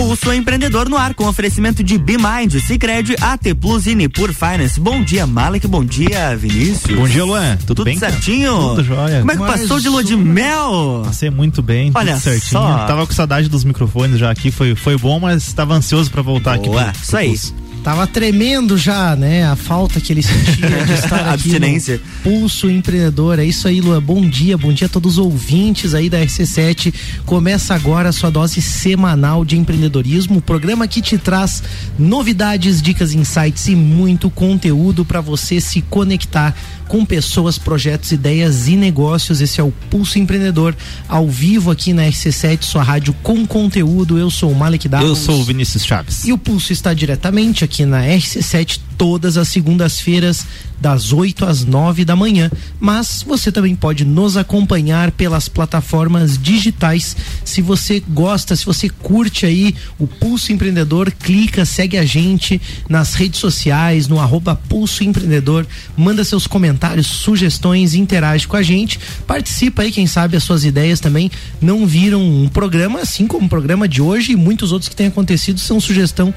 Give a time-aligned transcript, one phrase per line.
[0.00, 4.80] Pulso Empreendedor no ar com oferecimento de BeMind, Cicred, AT Plus e Nipur Finance.
[4.80, 5.66] Bom dia, Malek.
[5.68, 6.96] Bom dia, Vinícius.
[6.98, 7.56] Bom dia, Luan.
[7.58, 7.98] Tudo, Tudo bem?
[7.98, 8.50] certinho?
[8.70, 9.18] Tudo jóia.
[9.20, 11.02] Como é que Mais passou de lua de mel?
[11.04, 12.50] Passei muito bem, Olha tudo certinho.
[12.50, 12.86] só.
[12.86, 16.54] Tava com saudade dos microfones já aqui, foi, foi bom, mas tava ansioso pra voltar
[16.54, 16.70] aqui.
[16.70, 17.28] Boa, pro- isso pro aí.
[17.28, 17.54] Pulso.
[17.82, 19.46] Tava tremendo já, né?
[19.46, 21.94] A falta que ele sentia de estar aqui Abstinência.
[21.96, 23.38] no Pulso Empreendedor.
[23.38, 24.02] É isso aí, Luan.
[24.02, 26.92] Bom dia, bom dia a todos os ouvintes aí da RC7.
[27.24, 31.62] Começa agora a sua dose semanal de empreendedorismo, o programa que te traz
[31.98, 36.54] novidades, dicas, insights e muito conteúdo para você se conectar
[36.86, 39.40] com pessoas, projetos, ideias e negócios.
[39.40, 40.76] Esse é o Pulso Empreendedor,
[41.08, 44.18] ao vivo aqui na RC7, sua rádio com conteúdo.
[44.18, 45.08] Eu sou o Malek Davos.
[45.08, 46.24] Eu sou o Vinícius Chaves.
[46.24, 50.44] E o Pulso está diretamente aqui na RC7 todas as segundas-feiras,
[50.78, 52.50] das 8 às 9 da manhã.
[52.78, 57.16] Mas você também pode nos acompanhar pelas plataformas digitais.
[57.42, 62.60] Se você gosta, se você curte aí o Pulso Empreendedor, clica, segue a gente
[62.90, 68.98] nas redes sociais, no arroba Pulso Empreendedor, manda seus comentários, sugestões, interage com a gente,
[69.26, 73.48] participa aí, quem sabe as suas ideias também não viram um programa, assim como o
[73.48, 76.34] programa de hoje e muitos outros que têm acontecido são sugestão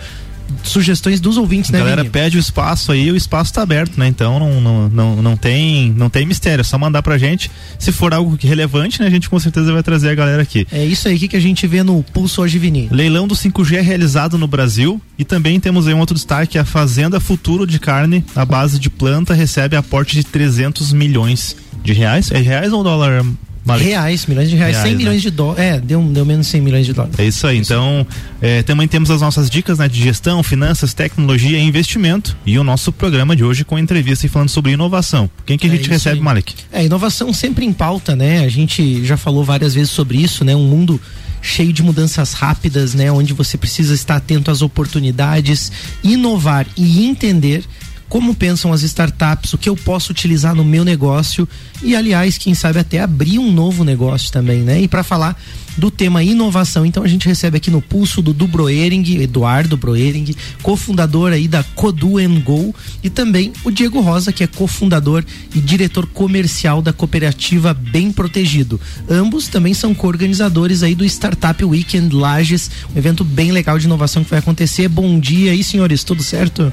[0.63, 2.11] sugestões dos ouvintes, A né, galera Vini?
[2.11, 4.07] pede o espaço aí, o espaço tá aberto, né?
[4.07, 7.51] Então não, não, não, não tem não tem mistério, é só mandar pra gente.
[7.79, 10.67] Se for algo que relevante, né, a gente com certeza vai trazer a galera aqui.
[10.71, 12.87] É isso aí que, que a gente vê no Pulso hoje, Vini.
[12.91, 16.65] Leilão do 5G é realizado no Brasil e também temos aí um outro destaque, a
[16.65, 22.31] Fazenda Futuro de Carne, a base de planta, recebe aporte de 300 milhões de reais.
[22.31, 23.23] É reais ou dólar?
[23.65, 24.97] Reais, milhões de reais, Reais, 100 né?
[24.97, 25.63] milhões de dólares.
[25.63, 27.17] É, deu, deu menos 100 milhões de dólares.
[27.17, 27.57] É isso aí.
[27.57, 28.05] Então,
[28.41, 32.35] é, também temos as nossas dicas né, de gestão, finanças, tecnologia e investimento.
[32.45, 35.29] E o nosso programa de hoje com entrevista e falando sobre inovação.
[35.45, 36.21] Quem que a É gente isso recebe, aí.
[36.21, 36.53] Malek?
[36.71, 38.43] É, inovação sempre em pauta, né?
[38.43, 40.55] A gente já falou várias vezes sobre isso, né?
[40.55, 40.99] Um mundo
[41.41, 43.11] cheio de mudanças rápidas, né?
[43.11, 45.71] Onde você precisa estar atento às oportunidades,
[46.03, 47.63] inovar e entender
[48.09, 51.47] como pensam as startups, o que eu posso utilizar no meu negócio
[51.81, 54.81] e, aliás, quem sabe até abrir um novo negócio também, né?
[54.81, 55.41] E para falar
[55.77, 60.35] do tema inovação, então a gente recebe aqui no pulso do Du Broering, Eduardo Broering,
[60.61, 62.13] cofundador aí da Codu
[62.43, 65.23] Go e também o Diego Rosa, que é cofundador
[65.53, 68.79] e diretor comercial da cooperativa Bem Protegido.
[69.09, 74.23] Ambos também são co-organizadores aí do Startup Weekend Lages, um evento bem legal de inovação
[74.23, 74.87] que vai acontecer.
[74.87, 76.71] Bom dia aí, senhores, tudo certo?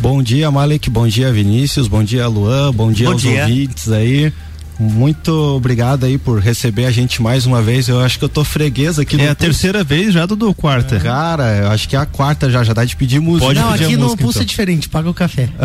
[0.00, 0.88] Bom dia, Malek.
[0.90, 1.88] Bom dia, Vinícius.
[1.88, 2.72] Bom dia, Luan.
[2.72, 3.42] Bom dia Bom aos dia.
[3.42, 4.32] ouvintes aí.
[4.78, 7.88] Muito obrigado aí por receber a gente mais uma vez.
[7.88, 9.40] Eu acho que eu tô freguês aqui É no a Pulso.
[9.40, 11.00] terceira vez já, Dudu, quarta.
[11.00, 13.46] Cara, eu acho que é a quarta já, já dá de pedir música.
[13.46, 14.42] Pode Não, pedir a aqui no música, Pulso então.
[14.42, 15.48] é diferente, paga o café.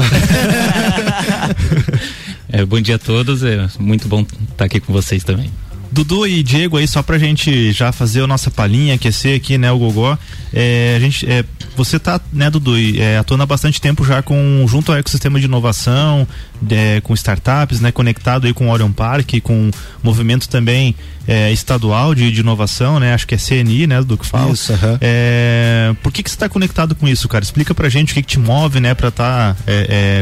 [2.56, 4.22] É, bom dia a todos, é muito bom
[4.52, 5.50] estar aqui com vocês também.
[5.94, 9.72] Dudu e Diego aí, só pra gente já fazer a nossa palhinha, aquecer aqui, né,
[9.72, 10.18] o Gogó.
[10.52, 11.46] É, a gente, é,
[11.78, 15.46] você tá, né, Dudu, é, atuando há bastante tempo já com, junto ao ecossistema de
[15.46, 16.28] inovação,
[16.68, 19.70] é, com startups, né, conectado aí com o Orion Park, com
[20.02, 20.96] movimento também
[21.28, 24.52] é, estadual de, de inovação, né, acho que é CNI, né, do que fala.
[24.52, 24.98] Isso, aham.
[25.00, 27.44] É, por que que você está conectado com isso, cara?
[27.44, 29.56] Explica pra gente o que, que te move, né, pra estar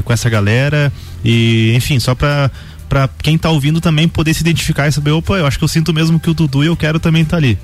[0.04, 0.92] com essa galera
[1.24, 2.52] e, enfim, só pra,
[2.92, 5.68] pra quem tá ouvindo também poder se identificar e saber, opa, eu acho que eu
[5.70, 7.58] sinto mesmo que o Dudu e eu quero também estar ali.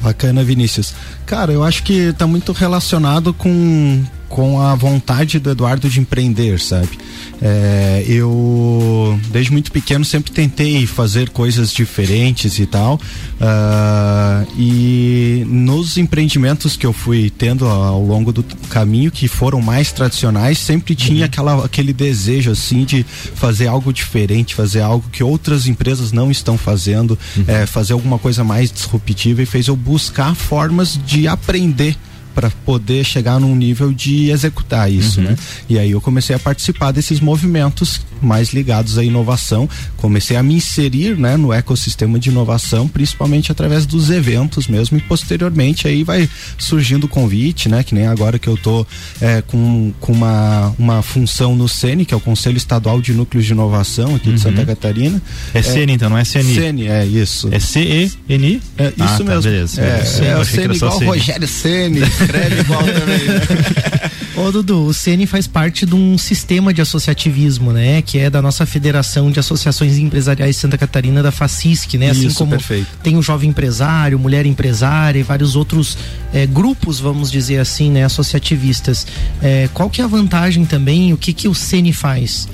[0.00, 0.92] Bacana, Vinícius.
[1.24, 6.60] Cara, eu acho que tá muito relacionado com, com a vontade do Eduardo de empreender,
[6.60, 6.98] sabe?
[7.40, 13.00] É, eu, desde muito pequeno, sempre tentei fazer coisas diferentes e tal.
[13.40, 19.92] ah, e nos empreendimentos que eu fui tendo ao longo do caminho, que foram mais
[19.92, 23.04] tradicionais, sempre tinha aquela, aquele desejo, assim, de
[23.34, 28.42] fazer algo diferente, fazer algo que outras empresas não estão fazendo, é, fazer alguma coisa
[28.42, 31.96] mais disruptiva e fez eu buscar formas de aprender
[32.36, 35.34] para poder chegar num nível de executar isso, né?
[35.70, 40.54] E aí eu comecei a participar desses movimentos mais ligados à inovação, comecei a me
[40.54, 46.28] inserir, né, no ecossistema de inovação, principalmente através dos eventos mesmo e posteriormente aí vai
[46.58, 48.86] surgindo o convite, né, que nem agora que eu tô
[49.20, 53.46] é, com, com uma, uma função no CENI, que é o Conselho Estadual de Núcleos
[53.46, 55.20] de Inovação aqui de Santa Catarina.
[55.54, 56.54] É, CN então, não é CNI.
[56.54, 57.48] CENI, é isso.
[57.52, 58.60] É C-E-N-I?
[58.78, 59.42] É, isso Ah, tá, mesmo.
[59.42, 59.84] beleza, É,
[60.24, 61.06] é Eu o achei que era Ceni só igual CN.
[61.10, 63.24] Rogério Ceni, escreve igual também.
[63.26, 64.10] né?
[64.36, 68.02] Ô Dudu, o CN faz parte de um sistema de associativismo, né?
[68.02, 72.10] Que é da nossa Federação de Associações Empresariais Santa Catarina, da FACISC, né?
[72.10, 72.86] Assim Isso, como perfeito.
[73.02, 75.96] tem o Jovem Empresário, Mulher Empresária e vários outros
[76.34, 78.04] eh, grupos, vamos dizer assim, né?
[78.04, 79.06] Associativistas.
[79.42, 81.14] Eh, qual que é a vantagem também?
[81.14, 82.46] O que que o CN faz?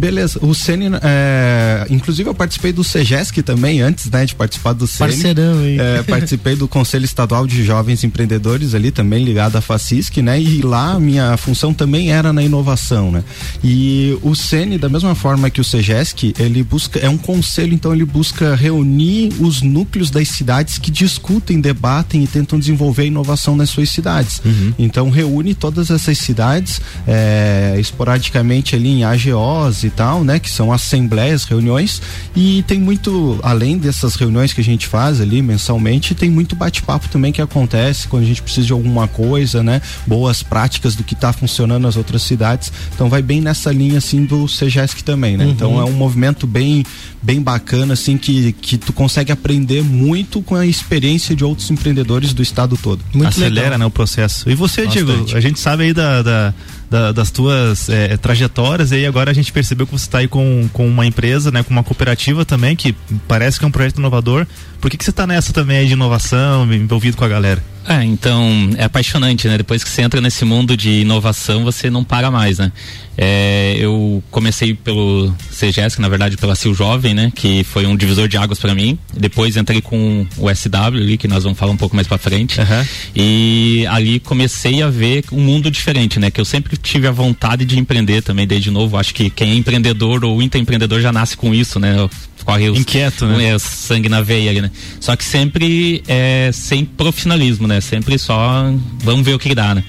[0.00, 0.38] Beleza.
[0.42, 5.10] O Sene, é, inclusive eu participei do CEGESC também, antes, né, de participar do Sene.
[5.10, 5.78] Parceirão aí.
[5.78, 10.40] É, participei do Conselho Estadual de Jovens Empreendedores ali também, ligado à FACISC, né?
[10.40, 13.22] E lá minha função também era na inovação, né?
[13.62, 17.92] E o Sene, da mesma forma que o CEGESC, ele busca, é um conselho, então
[17.92, 23.54] ele busca reunir os núcleos das cidades que discutem, debatem e tentam desenvolver a inovação
[23.54, 24.40] nas suas cidades.
[24.44, 24.72] Uhum.
[24.78, 30.38] Então reúne todas essas cidades, é, esporadicamente ali em AGOs e tal, né?
[30.38, 32.00] Que são assembleias, reuniões
[32.34, 37.08] e tem muito, além dessas reuniões que a gente faz ali mensalmente, tem muito bate-papo
[37.08, 39.82] também que acontece quando a gente precisa de alguma coisa, né?
[40.06, 42.72] Boas práticas do que está funcionando nas outras cidades.
[42.94, 45.44] Então vai bem nessa linha assim do CEGESC também, né?
[45.44, 45.50] Uhum.
[45.50, 46.84] Então é um movimento bem
[47.22, 52.32] bem bacana assim que que tu consegue aprender muito com a experiência de outros empreendedores
[52.32, 53.02] do estado todo.
[53.12, 53.78] Muito Acelera, legal.
[53.80, 54.48] né, o processo.
[54.48, 55.04] E você, Bastante.
[55.04, 56.54] Diego, a gente sabe aí da, da
[56.90, 60.68] da, das tuas é, trajetórias e agora a gente percebeu que você está aí com,
[60.72, 62.94] com uma empresa, né, com uma cooperativa também, que
[63.28, 64.46] parece que é um projeto inovador.
[64.80, 67.62] Por que, que você está nessa também de inovação, envolvido com a galera?
[67.88, 69.56] É, então é apaixonante, né?
[69.56, 72.70] Depois que você entra nesse mundo de inovação, você não para mais, né?
[73.16, 77.32] É, eu comecei pelo CGS, na verdade pela Sil Jovem, né?
[77.34, 78.98] Que foi um divisor de águas para mim.
[79.12, 82.60] Depois entrei com o SW ali, que nós vamos falar um pouco mais para frente.
[82.60, 82.86] Uhum.
[83.14, 86.30] E ali comecei a ver um mundo diferente, né?
[86.30, 88.96] Que eu sempre tive a vontade de empreender também, desde novo.
[88.96, 91.96] Acho que quem é empreendedor ou intraempreendedor já nasce com isso, né?
[92.44, 93.50] Corre os, inquieto, né?
[93.50, 94.70] É, sangue na veia ali, né?
[95.00, 97.80] Só que sempre é, sem profissionalismo, né?
[97.80, 98.72] Sempre só
[99.02, 99.84] vamos ver o que dá, né?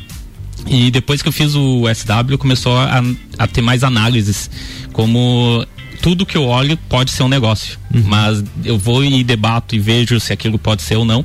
[0.67, 3.03] E depois que eu fiz o SW, começou a,
[3.37, 4.49] a ter mais análises,
[4.93, 5.65] como
[6.01, 8.03] tudo que eu olho pode ser um negócio, uhum.
[8.05, 11.23] mas eu vou e debato e vejo se aquilo pode ser ou não.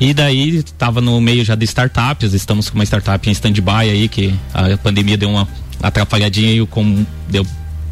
[0.00, 4.08] E daí estava no meio já de startups, estamos com uma startup em stand-by aí
[4.08, 5.46] que a pandemia deu uma
[5.82, 7.46] atrapalhadinha e como deu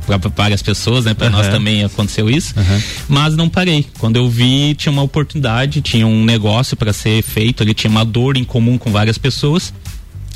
[0.06, 1.14] para várias pessoas, né?
[1.14, 1.32] Para uhum.
[1.32, 2.54] nós também aconteceu isso.
[2.56, 2.82] Uhum.
[3.08, 3.84] Mas não parei.
[3.98, 8.04] Quando eu vi, tinha uma oportunidade, tinha um negócio para ser feito, ali tinha uma
[8.04, 9.72] dor em comum com várias pessoas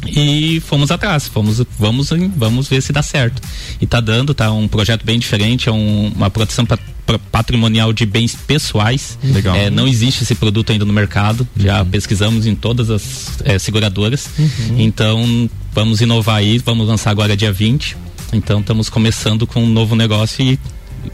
[0.06, 3.42] e fomos atrás, fomos, vamos, vamos ver se dá certo.
[3.80, 6.66] E tá dando, tá um projeto bem diferente, é um, uma proteção
[7.30, 9.18] patrimonial de bens pessoais.
[9.22, 9.54] Legal.
[9.54, 11.46] É, não existe esse produto ainda no mercado.
[11.56, 11.86] Já uhum.
[11.90, 14.28] pesquisamos em todas as é, seguradoras.
[14.38, 14.76] Uhum.
[14.78, 17.96] Então vamos inovar aí, vamos lançar agora dia 20
[18.36, 20.58] então estamos começando com um novo negócio e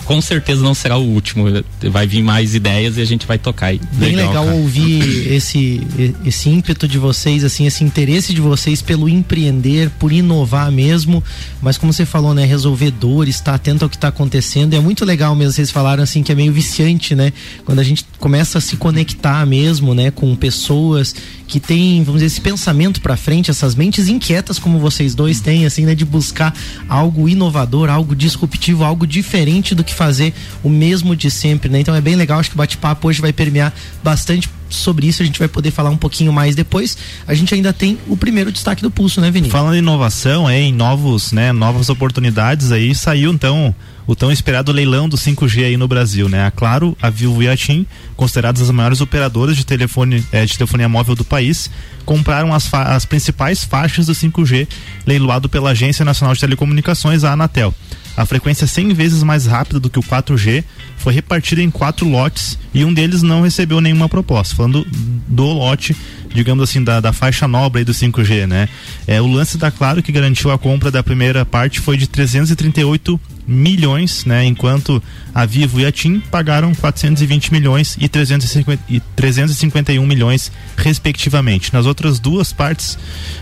[0.05, 1.47] com certeza não será o último.
[1.91, 3.81] Vai vir mais ideias e a gente vai tocar aí.
[3.93, 5.87] Bem legal, legal ouvir esse,
[6.25, 11.23] esse ímpeto de vocês, assim, esse interesse de vocês pelo empreender, por inovar mesmo.
[11.63, 12.45] Mas como você falou, né?
[12.45, 14.75] Resolver dores, estar tá atento ao que está acontecendo.
[14.75, 17.33] É muito legal mesmo, vocês falaram assim, que é meio viciante, né?
[17.65, 20.11] Quando a gente começa a se conectar mesmo, né?
[20.11, 21.15] Com pessoas
[21.47, 25.65] que têm, vamos dizer, esse pensamento para frente, essas mentes inquietas como vocês dois têm,
[25.65, 25.95] assim, né?
[25.95, 26.53] De buscar
[26.89, 31.81] algo inovador, algo disruptivo, algo diferente do que fazer o mesmo de sempre, né?
[31.81, 35.25] Então é bem legal, acho que o bate-papo hoje vai permear bastante sobre isso, a
[35.25, 36.97] gente vai poder falar um pouquinho mais depois.
[37.27, 39.53] A gente ainda tem o primeiro destaque do pulso, né, Vinícius?
[39.53, 43.75] Falando em inovação, em novos, né, novas oportunidades aí, saiu então
[44.07, 46.47] o tão esperado leilão do 5G aí no Brasil, né?
[46.47, 47.85] A Claro, a Vivo e a TIM,
[48.15, 51.69] consideradas as maiores operadoras de telefone, é, de telefonia móvel do país,
[52.05, 54.69] compraram as, as principais faixas do 5G
[55.05, 57.75] leiloado pela Agência Nacional de Telecomunicações, a Anatel.
[58.17, 60.65] A frequência 100 vezes mais rápida do que o 4G
[60.97, 64.55] foi repartida em quatro lotes e um deles não recebeu nenhuma proposta.
[64.55, 64.87] Falando
[65.29, 65.95] do lote,
[66.35, 68.69] digamos assim, da, da faixa nobre do 5G, né?
[69.07, 73.21] É, o lance da Claro que garantiu a compra da primeira parte foi de 338
[73.47, 74.45] milhões, né?
[74.45, 75.03] Enquanto
[75.35, 81.73] a Vivo e a TIM pagaram 420 milhões e, 350, e 351 milhões, respectivamente.
[81.73, 82.99] Nas outras duas partes,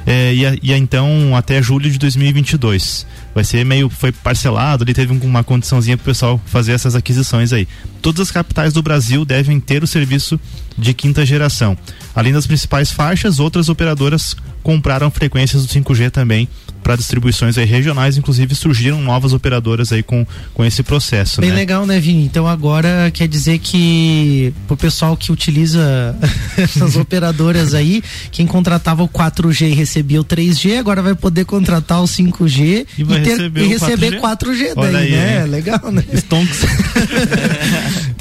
[0.07, 5.43] é, e, então até julho de 2022 vai ser meio foi parcelado, ele teve uma
[5.43, 7.67] condiçãozinha para o pessoal fazer essas aquisições aí.
[8.01, 10.39] Todas as capitais do Brasil devem ter o serviço
[10.79, 11.77] de quinta geração.
[12.15, 16.49] Além das principais faixas, outras operadoras compraram frequências do 5G também
[16.85, 21.41] para distribuições aí regionais, inclusive surgiram novas operadoras aí com, com esse processo.
[21.41, 21.57] Bem né?
[21.57, 22.25] legal, né, Vini?
[22.25, 26.15] Então agora quer dizer que pro pessoal que utiliza
[26.59, 32.03] essas operadoras aí, quem contratava o 4G e recebia o 3G, agora vai poder contratar
[32.03, 35.47] o 5G e, e, ter, receber, e receber 4G, 4G daí, aí, né?
[35.47, 36.05] Legal, né?
[36.15, 36.61] Stonks.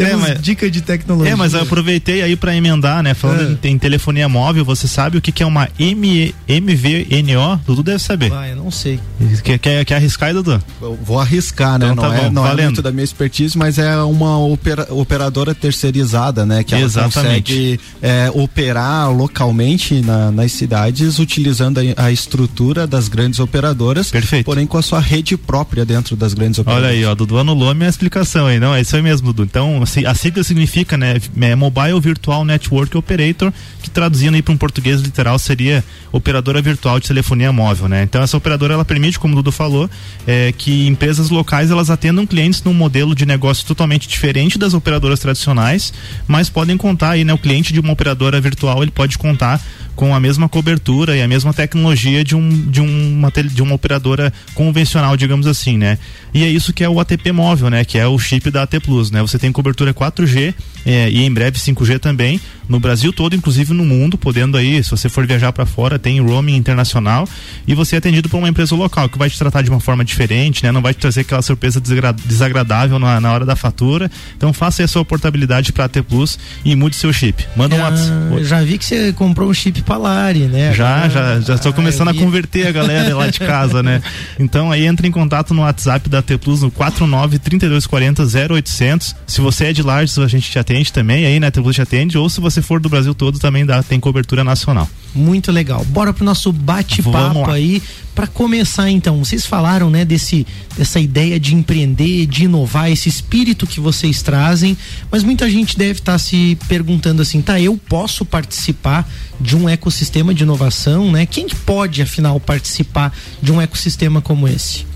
[0.05, 1.33] Temos é, mas, dica de tecnologia.
[1.33, 3.13] É, mas eu aproveitei aí para emendar, né?
[3.13, 3.67] Falando é.
[3.67, 7.62] em, em, telefonia móvel, você sabe o que, que é uma M, MVNO?
[7.65, 8.31] Dudu deve saber.
[8.33, 9.00] Ah, eu não sei.
[9.43, 10.62] Quer, quer, quer arriscar aí, Dudu?
[10.81, 11.88] Eu vou arriscar, né?
[11.91, 14.88] Então, não, tá é, bom, não é muito da minha expertise, mas é uma opera,
[14.89, 16.63] operadora terceirizada, né?
[16.63, 17.51] Que ela Exatamente.
[17.51, 24.45] consegue é, operar localmente na, nas cidades utilizando a, a, estrutura das grandes operadoras, Perfeito.
[24.45, 26.89] porém com a sua rede própria dentro das grandes operadoras.
[26.89, 28.74] Olha aí, ó, Dudu anulou a minha explicação aí, não?
[28.74, 29.43] É isso aí mesmo, Dudu.
[29.43, 31.15] Então, assim, a sigla significa, né?
[31.41, 37.07] É Mobile Virtual Network Operator, que traduzindo para um português literal seria operadora virtual de
[37.07, 38.03] telefonia móvel, né?
[38.03, 39.89] Então essa operadora ela permite, como o Dudu falou,
[40.25, 45.19] é, que empresas locais elas atendam clientes num modelo de negócio totalmente diferente das operadoras
[45.19, 45.93] tradicionais,
[46.27, 47.33] mas podem contar aí, né?
[47.33, 49.62] O cliente de uma operadora virtual ele pode contar
[49.95, 54.33] com a mesma cobertura e a mesma tecnologia de, um, de, uma, de uma operadora
[54.53, 55.97] convencional, digamos assim, né?
[56.33, 57.85] E é isso que é o ATP móvel, né?
[57.85, 59.21] Que é o chip da AT Plus, né?
[59.21, 60.53] Você tem cobertura 4G
[60.85, 64.91] é, e em breve 5G também no Brasil todo, inclusive no mundo, podendo aí, se
[64.91, 67.27] você for viajar para fora, tem roaming internacional
[67.67, 70.03] e você é atendido por uma empresa local que vai te tratar de uma forma
[70.03, 70.72] diferente, né?
[70.72, 71.82] Não vai te trazer aquela surpresa
[72.25, 74.10] desagradável na, na hora da fatura.
[74.36, 77.46] Então faça aí a sua portabilidade para AT Plus e mude seu chip.
[77.55, 78.43] Manda um ah, WhatsApp.
[78.43, 80.74] Já vi que você comprou um chip Palari, né?
[80.74, 84.01] Já, já, já estou ah, começando a converter a galera lá de casa, né?
[84.39, 89.15] Então aí entra em contato no WhatsApp da T Plus no 49 3240 0800.
[89.27, 91.51] Se você é de Lages, a gente te atende também, aí na né?
[91.51, 94.43] T Plus te atende, ou se você for do Brasil todo, também dá, tem cobertura
[94.43, 94.89] nacional.
[95.15, 95.83] Muito legal.
[95.86, 97.81] Bora pro nosso bate-papo aí.
[98.15, 100.45] Para começar então, vocês falaram, né, desse
[100.77, 104.77] dessa ideia de empreender, de inovar, esse espírito que vocês trazem,
[105.12, 109.07] mas muita gente deve estar tá se perguntando assim, tá, eu posso participar
[109.39, 111.25] de um ecossistema de inovação, né?
[111.25, 114.92] Quem que pode afinal participar de um ecossistema como esse?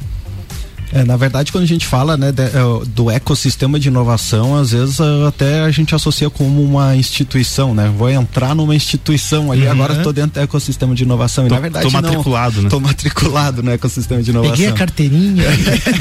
[0.97, 2.51] É, na verdade, quando a gente fala né, de, é,
[2.87, 7.91] do ecossistema de inovação, às vezes é, até a gente associa como uma instituição, né?
[7.95, 9.71] Vou entrar numa instituição ali, uhum.
[9.71, 11.47] agora estou dentro do ecossistema de inovação.
[11.47, 11.85] Tô, e na verdade.
[11.85, 12.69] Tô matriculado, não, né?
[12.69, 14.55] Tô matriculado no ecossistema de inovação.
[14.55, 15.43] Peguei a carteirinha.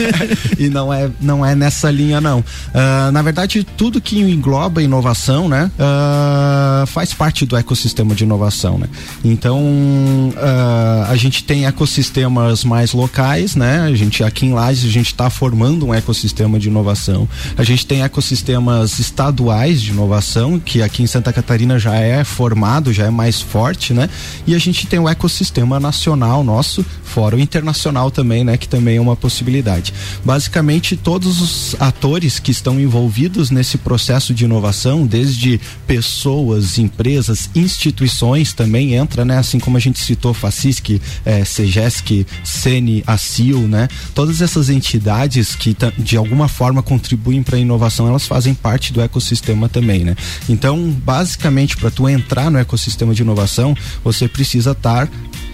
[0.59, 2.39] e não é, não é nessa linha, não.
[2.39, 5.71] Uh, na verdade, tudo que engloba inovação, né?
[5.75, 8.89] Uh, faz parte do ecossistema de inovação, né?
[9.23, 13.81] Então, uh, a gente tem ecossistemas mais locais, né?
[13.81, 17.29] A gente aqui em Lages a gente está formando um ecossistema de inovação.
[17.57, 22.93] A gente tem ecossistemas estaduais de inovação, que aqui em Santa Catarina já é formado,
[22.93, 24.09] já é mais forte, né?
[24.47, 28.57] E a gente tem o ecossistema nacional nosso, fora o internacional também, né?
[28.57, 29.93] Que também é uma possibilidade.
[30.25, 38.53] Basicamente, todos os atores que estão envolvidos nesse processo de inovação, desde pessoas, empresas, instituições
[38.53, 39.39] também entra, né?
[39.39, 43.89] Assim como a gente citou Facisc, é, Segesc, Sene, Acil, né?
[44.15, 48.93] Todas essas essas entidades que de alguma forma contribuem para a inovação, elas fazem parte
[48.93, 50.17] do ecossistema também, né?
[50.49, 55.09] Então, basicamente, para tu entrar no ecossistema de inovação, você precisa estar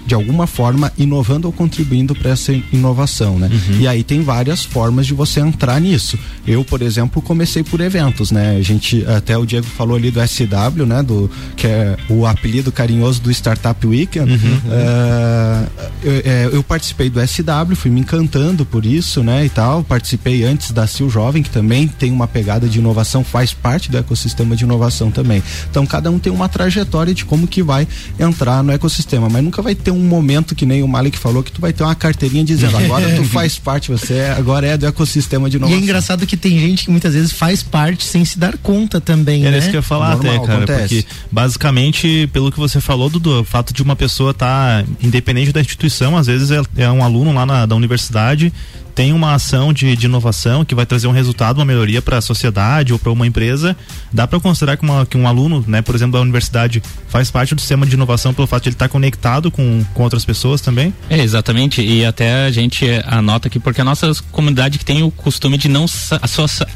[0.06, 3.48] de alguma forma inovando ou contribuindo para essa inovação, né?
[3.52, 3.80] Uhum.
[3.80, 6.18] E aí tem várias formas de você entrar nisso.
[6.46, 8.56] Eu, por exemplo, comecei por eventos, né?
[8.56, 11.02] A gente até o Diego falou ali do SW, né?
[11.02, 14.32] Do que é o apelido carinhoso do Startup Weekend.
[14.32, 14.38] Uhum.
[14.38, 15.70] Uh,
[16.02, 19.44] eu, é, eu, participei do SW, fui me encantando por isso, né?
[19.44, 19.84] E tal.
[19.84, 23.98] Participei antes da Sil Jovem, que também tem uma pegada de inovação, faz parte do
[23.98, 25.42] ecossistema de inovação também.
[25.70, 27.86] Então cada um tem uma trajetória de como que vai
[28.18, 31.52] entrar no ecossistema, mas nunca vai ter um momento que nem o Malik falou que
[31.52, 34.86] tu vai ter uma carteirinha dizendo agora tu faz parte, você é, agora é do
[34.86, 35.78] ecossistema de inovação.
[35.78, 39.00] E é engraçado que tem gente que muitas vezes faz parte sem se dar conta
[39.00, 39.58] também, Era né?
[39.58, 41.02] isso que eu ia falar Normal, até, cara, acontece.
[41.02, 45.52] porque basicamente, pelo que você falou, Dudu, o fato de uma pessoa estar tá, independente
[45.52, 48.52] da instituição, às vezes é, é um aluno lá na, da universidade
[48.94, 52.20] tem uma ação de, de inovação que vai trazer um resultado, uma melhoria para a
[52.20, 53.76] sociedade ou para uma empresa,
[54.12, 57.54] dá para considerar que, uma, que um aluno, né, por exemplo, da universidade faz parte
[57.54, 60.60] do sistema de inovação pelo fato de ele estar tá conectado com, com outras pessoas
[60.60, 60.92] também?
[61.08, 61.82] É, exatamente.
[61.82, 65.68] E até a gente anota aqui, porque a nossa comunidade que tem o costume de
[65.68, 65.86] não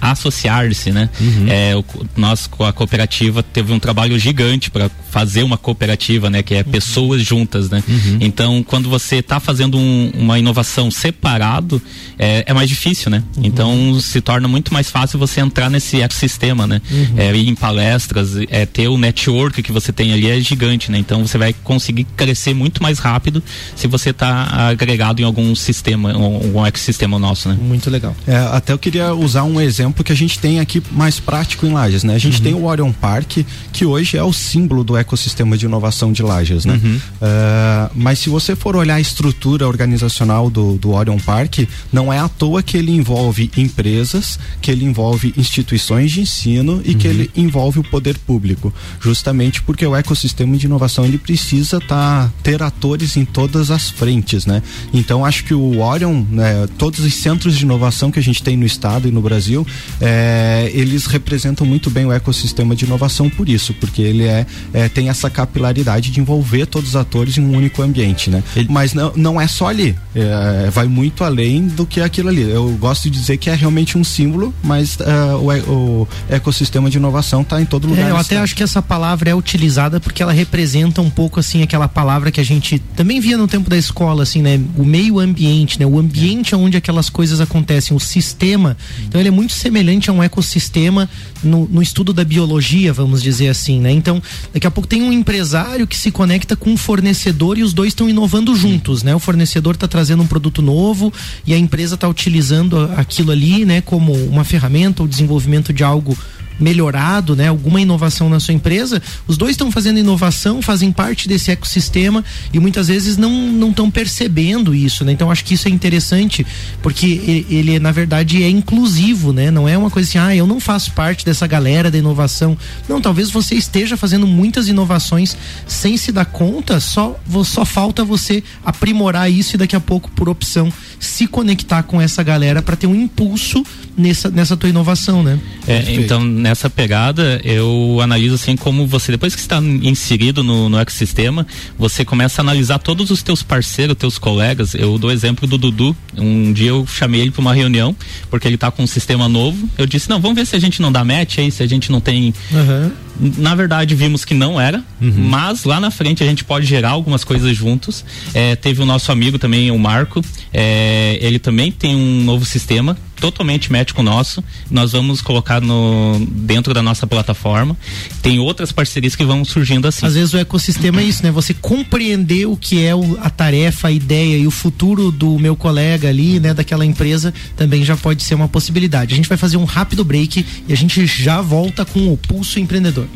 [0.00, 1.08] associar-se, né?
[1.20, 1.46] Uhum.
[1.49, 1.85] É, o,
[2.16, 6.42] nós, com a cooperativa, teve um trabalho gigante para fazer uma cooperativa, né?
[6.42, 6.64] Que é uhum.
[6.64, 7.82] pessoas juntas, né?
[7.87, 8.18] Uhum.
[8.20, 11.80] Então, quando você está fazendo um, uma inovação separado,
[12.18, 13.23] é, é mais difícil, né?
[13.37, 13.44] Uhum.
[13.44, 16.80] Então se torna muito mais fácil você entrar nesse ecossistema, né?
[16.90, 17.14] Uhum.
[17.16, 20.99] É, ir em palestras, é, ter o network que você tem ali é gigante, né?
[20.99, 23.42] Então você vai conseguir crescer muito mais rápido
[23.75, 27.58] se você está agregado em algum sistema, algum ecossistema nosso, né?
[27.61, 28.14] Muito legal.
[28.26, 31.73] É, até eu queria usar um exemplo que a gente tem aqui mais prático em
[31.73, 32.14] Lages, né?
[32.14, 32.44] A gente uhum.
[32.44, 33.38] tem o Orion Park,
[33.73, 36.75] que hoje é o símbolo do ecossistema de inovação de Lages, né?
[36.76, 41.61] Uh, mas se você for olhar a estrutura organizacional do, do Orion Park,
[41.92, 46.81] não não é à toa que ele envolve empresas, que ele envolve instituições de ensino
[46.85, 46.99] e uhum.
[46.99, 52.31] que ele envolve o poder público, justamente porque o ecossistema de inovação ele precisa tá,
[52.45, 54.63] ter atores em todas as frentes, né?
[54.95, 58.57] Então acho que o Orion, né, todos os centros de inovação que a gente tem
[58.57, 59.67] no estado e no Brasil,
[60.01, 64.89] é, eles representam muito bem o ecossistema de inovação por isso, porque ele é, é
[64.89, 68.45] tem essa capilaridade de envolver todos os atores em um único ambiente, né?
[68.55, 68.69] Ele...
[68.71, 72.43] Mas não, não é só ali, é, vai muito além do que aquilo ali.
[72.43, 76.99] Eu gosto de dizer que é realmente um símbolo, mas uh, o, o, ecossistema de
[76.99, 78.07] inovação está em todo lugar.
[78.07, 81.62] É, eu até acho que essa palavra é utilizada porque ela representa um pouco assim
[81.62, 84.61] aquela palavra que a gente também via no tempo da escola, assim, né?
[84.76, 85.87] O meio ambiente, né?
[85.87, 86.57] O ambiente é.
[86.57, 88.76] onde aquelas coisas acontecem, o sistema.
[89.07, 91.09] Então ele é muito semelhante a um ecossistema
[91.43, 93.93] no, no estudo da biologia, vamos dizer assim, né?
[93.93, 94.23] Então
[94.53, 97.88] daqui a pouco tem um empresário que se conecta com um fornecedor e os dois
[97.88, 99.15] estão inovando juntos, né?
[99.15, 101.12] O fornecedor está trazendo um produto novo
[101.47, 106.16] e a empresa está utilizando aquilo ali, né, como uma ferramenta ou desenvolvimento de algo
[106.59, 111.50] melhorado, né, alguma inovação na sua empresa, os dois estão fazendo inovação, fazem parte desse
[111.50, 115.12] ecossistema e muitas vezes não não estão percebendo isso, né?
[115.12, 116.47] Então acho que isso é interessante
[116.83, 119.50] porque ele na verdade é inclusivo, né?
[119.50, 122.57] Não é uma coisa assim, ah, eu não faço parte dessa galera da inovação.
[122.88, 128.43] Não, talvez você esteja fazendo muitas inovações sem se dar conta, só só falta você
[128.64, 132.87] aprimorar isso e daqui a pouco por opção se conectar com essa galera para ter
[132.87, 133.65] um impulso
[133.97, 135.38] nessa nessa tua inovação, né?
[135.67, 140.79] É, então nessa pegada, eu analiso assim como você, depois que está inserido no, no
[140.79, 141.47] ecossistema,
[141.79, 144.75] você começa a analisar todos os teus parceiros, teus colegas.
[144.75, 145.97] Eu dou exemplo do Dudu.
[146.17, 147.97] Um dia eu chamei ele para uma reunião,
[148.31, 149.69] porque ele está com um sistema novo.
[149.79, 151.91] Eu disse, não, vamos ver se a gente não dá match aí, se a gente
[151.91, 152.35] não tem.
[152.53, 152.91] Uhum.
[153.38, 155.12] Na verdade, vimos que não era, uhum.
[155.17, 158.05] mas lá na frente a gente pode gerar algumas coisas juntos.
[158.35, 160.23] É, teve o nosso amigo também, o Marco.
[160.53, 164.42] É, ele também tem um novo sistema totalmente match com o nosso.
[164.70, 167.76] Nós vamos colocar no, dentro da nossa plataforma.
[168.23, 170.06] Tem outras parcerias que vão surgindo assim.
[170.06, 171.30] Às vezes o ecossistema é isso, né?
[171.30, 175.56] Você compreender o que é o, a tarefa, a ideia e o futuro do meu
[175.56, 176.54] colega ali, né?
[176.54, 179.14] Daquela empresa também já pode ser uma possibilidade.
[179.14, 182.61] A gente vai fazer um rápido break e a gente já volta com o Pulso
[182.61, 183.06] Empreendedor.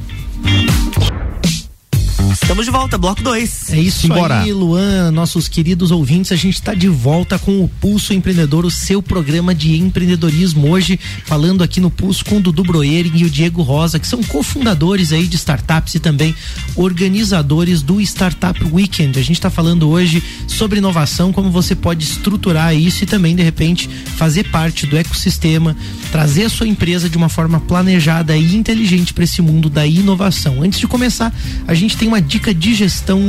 [2.33, 3.73] Estamos de volta, bloco 2.
[3.73, 4.41] É isso Embora.
[4.41, 8.71] aí, Luan, nossos queridos ouvintes, a gente está de volta com o Pulso Empreendedor, o
[8.71, 10.69] seu programa de empreendedorismo.
[10.71, 14.23] Hoje, falando aqui no Pulso com o Dudu Broering e o Diego Rosa, que são
[14.23, 16.35] cofundadores aí de startups e também
[16.77, 19.19] organizadores do Startup Weekend.
[19.19, 23.43] A gente está falando hoje sobre inovação, como você pode estruturar isso e também, de
[23.43, 25.77] repente, fazer parte do ecossistema,
[26.13, 30.63] trazer a sua empresa de uma forma planejada e inteligente para esse mundo da inovação.
[30.63, 31.35] Antes de começar,
[31.67, 33.21] a gente tem uma dica de gestão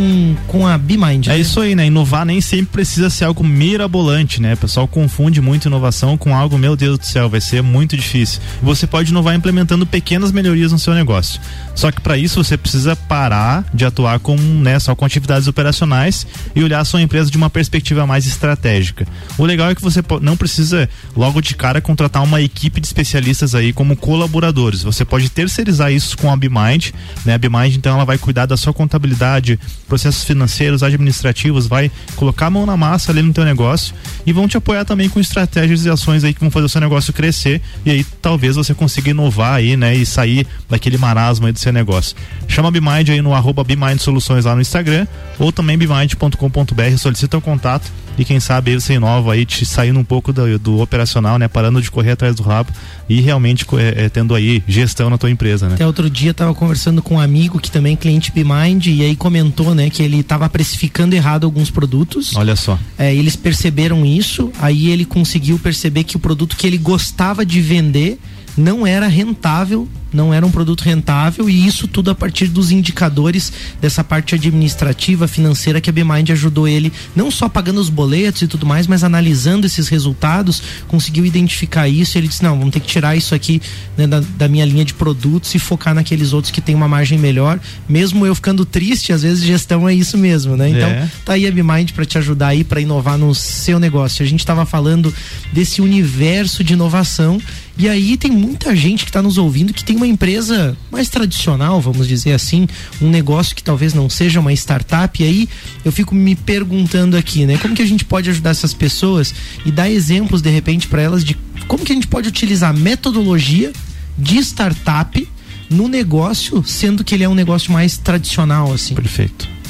[0.48, 1.28] com a BeMind.
[1.28, 1.40] É né?
[1.40, 1.86] isso aí, né?
[1.86, 4.56] Inovar nem sempre precisa ser algo mirabolante, né?
[4.56, 8.42] O pessoal confunde muito inovação com algo, meu Deus do céu, vai ser muito difícil.
[8.62, 11.40] Você pode inovar implementando pequenas melhorias no seu negócio.
[11.76, 16.26] Só que para isso você precisa parar de atuar com, né, só com atividades operacionais
[16.56, 19.08] e olhar a sua empresa de uma perspectiva mais estratégica.
[19.38, 23.54] O legal é que você não precisa logo de cara contratar uma equipe de especialistas
[23.54, 24.82] aí como colaboradores.
[24.82, 26.90] Você pode terceirizar isso com a BeMind,
[27.24, 27.36] né?
[27.36, 32.50] A BeMind então ela vai cuidar da sua contabilidade, processos financeiros, administrativos, vai colocar a
[32.50, 33.94] mão na massa ali no teu negócio
[34.26, 36.82] e vão te apoiar também com estratégias e ações aí que vão fazer o seu
[36.82, 41.54] negócio crescer e aí talvez você consiga inovar aí, né, e sair daquele marasmo aí
[41.54, 42.16] do seu negócio.
[42.48, 45.08] Chama a BeMind aí no arroba BeMind Soluções lá no Instagram
[45.40, 50.04] ou também bemind.com.br, solicita o contato e quem sabe você inova aí, te saindo um
[50.04, 51.48] pouco do, do, operacional, né?
[51.48, 52.72] Parando de correr atrás do rabo
[53.10, 55.76] e realmente é, é, tendo aí gestão na tua empresa, né?
[55.76, 59.16] Até outro dia tava conversando com um amigo que também é cliente BeMind e aí
[59.16, 62.36] comentou, né, que ele estava precificando errado alguns produtos.
[62.36, 62.78] Olha só.
[62.98, 67.62] É, eles perceberam isso, aí ele conseguiu perceber que o produto que ele gostava de
[67.62, 68.20] vender
[68.58, 73.52] não era rentável não era um produto rentável e isso tudo a partir dos indicadores
[73.80, 78.48] dessa parte administrativa, financeira que a BMind ajudou ele, não só pagando os boletos e
[78.48, 82.80] tudo mais, mas analisando esses resultados, conseguiu identificar isso e ele disse, não, vamos ter
[82.80, 83.62] que tirar isso aqui
[83.98, 87.18] né, da, da, minha linha de produtos e focar naqueles outros que tem uma margem
[87.18, 90.70] melhor, mesmo eu ficando triste, às vezes gestão é isso mesmo, né?
[90.70, 91.10] Então, é.
[91.24, 94.24] tá aí a BMind para te ajudar aí para inovar no seu negócio.
[94.24, 95.14] A gente estava falando
[95.54, 97.40] desse universo de inovação
[97.78, 101.80] e aí tem muita gente que está nos ouvindo que tem uma empresa mais tradicional,
[101.82, 102.68] vamos dizer assim,
[103.02, 105.22] um negócio que talvez não seja uma startup.
[105.22, 105.50] E aí
[105.84, 107.58] eu fico me perguntando aqui, né?
[107.58, 109.34] Como que a gente pode ajudar essas pessoas
[109.66, 111.36] e dar exemplos de repente para elas de
[111.68, 113.72] como que a gente pode utilizar metodologia
[114.18, 115.28] de startup
[115.70, 118.94] no negócio, sendo que ele é um negócio mais tradicional assim.
[118.94, 119.61] Perfeito.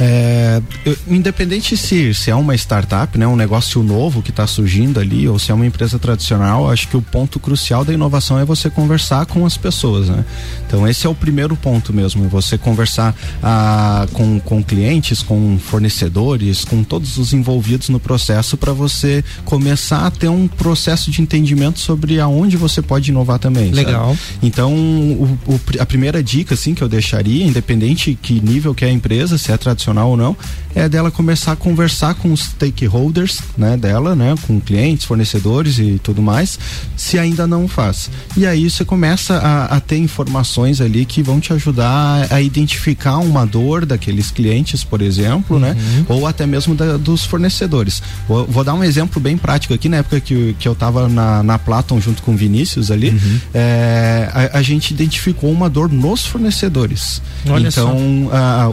[0.00, 4.98] É, eu, independente se, se é uma startup, né, um negócio novo que está surgindo
[4.98, 8.44] ali, ou se é uma empresa tradicional, acho que o ponto crucial da inovação é
[8.44, 10.24] você conversar com as pessoas, né?
[10.66, 16.64] Então esse é o primeiro ponto mesmo, você conversar ah, com, com clientes, com fornecedores,
[16.64, 21.78] com todos os envolvidos no processo para você começar a ter um processo de entendimento
[21.78, 23.70] sobre aonde você pode inovar também.
[23.70, 24.08] Legal.
[24.08, 24.18] Sabe?
[24.42, 28.88] Então o, o, a primeira dica assim que eu deixaria, independente que nível que é
[28.88, 30.36] a empresa, se é tradicional ou não,
[30.74, 36.00] é dela começar a conversar com os stakeholders, né, dela, né, com clientes, fornecedores e
[36.02, 36.58] tudo mais,
[36.96, 38.10] se ainda não faz.
[38.36, 42.42] E aí você começa a, a ter informações ali que vão te ajudar a, a,
[42.42, 45.98] identificar uma dor daqueles clientes, por exemplo, né, uhum.
[45.98, 48.02] né, ou até mesmo da, dos fornecedores.
[48.26, 51.42] Vou, vou, dar um exemplo bem prático aqui, na época que, que eu estava na,
[51.42, 53.40] na Platon junto com o Vinícius ali, uhum.
[53.54, 57.20] é, a, a, gente identificou uma dor nos fornecedores.
[57.48, 57.96] Olha então,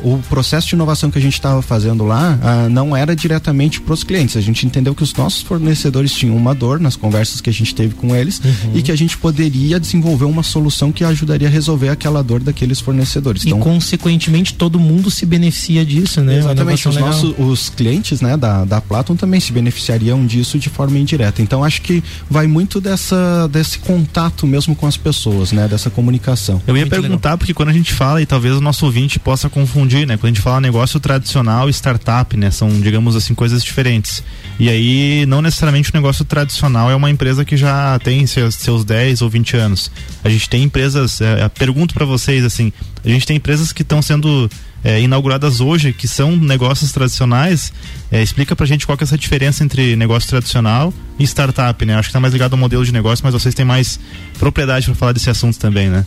[0.03, 3.93] o processo de inovação que a gente estava fazendo lá uh, não era diretamente para
[3.93, 4.35] os clientes.
[4.35, 7.73] A gente entendeu que os nossos fornecedores tinham uma dor nas conversas que a gente
[7.75, 8.71] teve com eles uhum.
[8.75, 12.79] e que a gente poderia desenvolver uma solução que ajudaria a resolver aquela dor daqueles
[12.79, 13.45] fornecedores.
[13.45, 16.39] Então, e consequentemente todo mundo se beneficia disso, né?
[16.39, 16.87] Exatamente.
[16.87, 21.41] Os nossos os clientes, né, da da Platon também se beneficiariam disso de forma indireta.
[21.41, 26.61] Então acho que vai muito dessa desse contato mesmo com as pessoas, né, dessa comunicação.
[26.67, 27.37] Eu ia muito perguntar legal.
[27.37, 30.33] porque quando a gente fala e talvez o nosso ouvinte possa confundir, né, quando a
[30.33, 30.59] gente fala
[30.89, 32.49] negócio tradicional e startup, né?
[32.49, 34.23] São, digamos assim, coisas diferentes.
[34.59, 38.83] E aí, não necessariamente o negócio tradicional é uma empresa que já tem seus, seus
[38.83, 39.91] 10 ou 20 anos.
[40.23, 42.73] A gente tem empresas, é, pergunto para vocês assim,
[43.05, 44.49] a gente tem empresas que estão sendo
[44.83, 47.71] é, inauguradas hoje, que são negócios tradicionais.
[48.11, 51.95] É, explica pra gente qual que é essa diferença entre negócio tradicional e startup, né?
[51.95, 53.99] Acho que tá mais ligado ao modelo de negócio, mas vocês têm mais
[54.39, 56.05] propriedade para falar desse assunto também, né?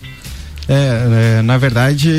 [0.69, 2.11] É, é, na verdade,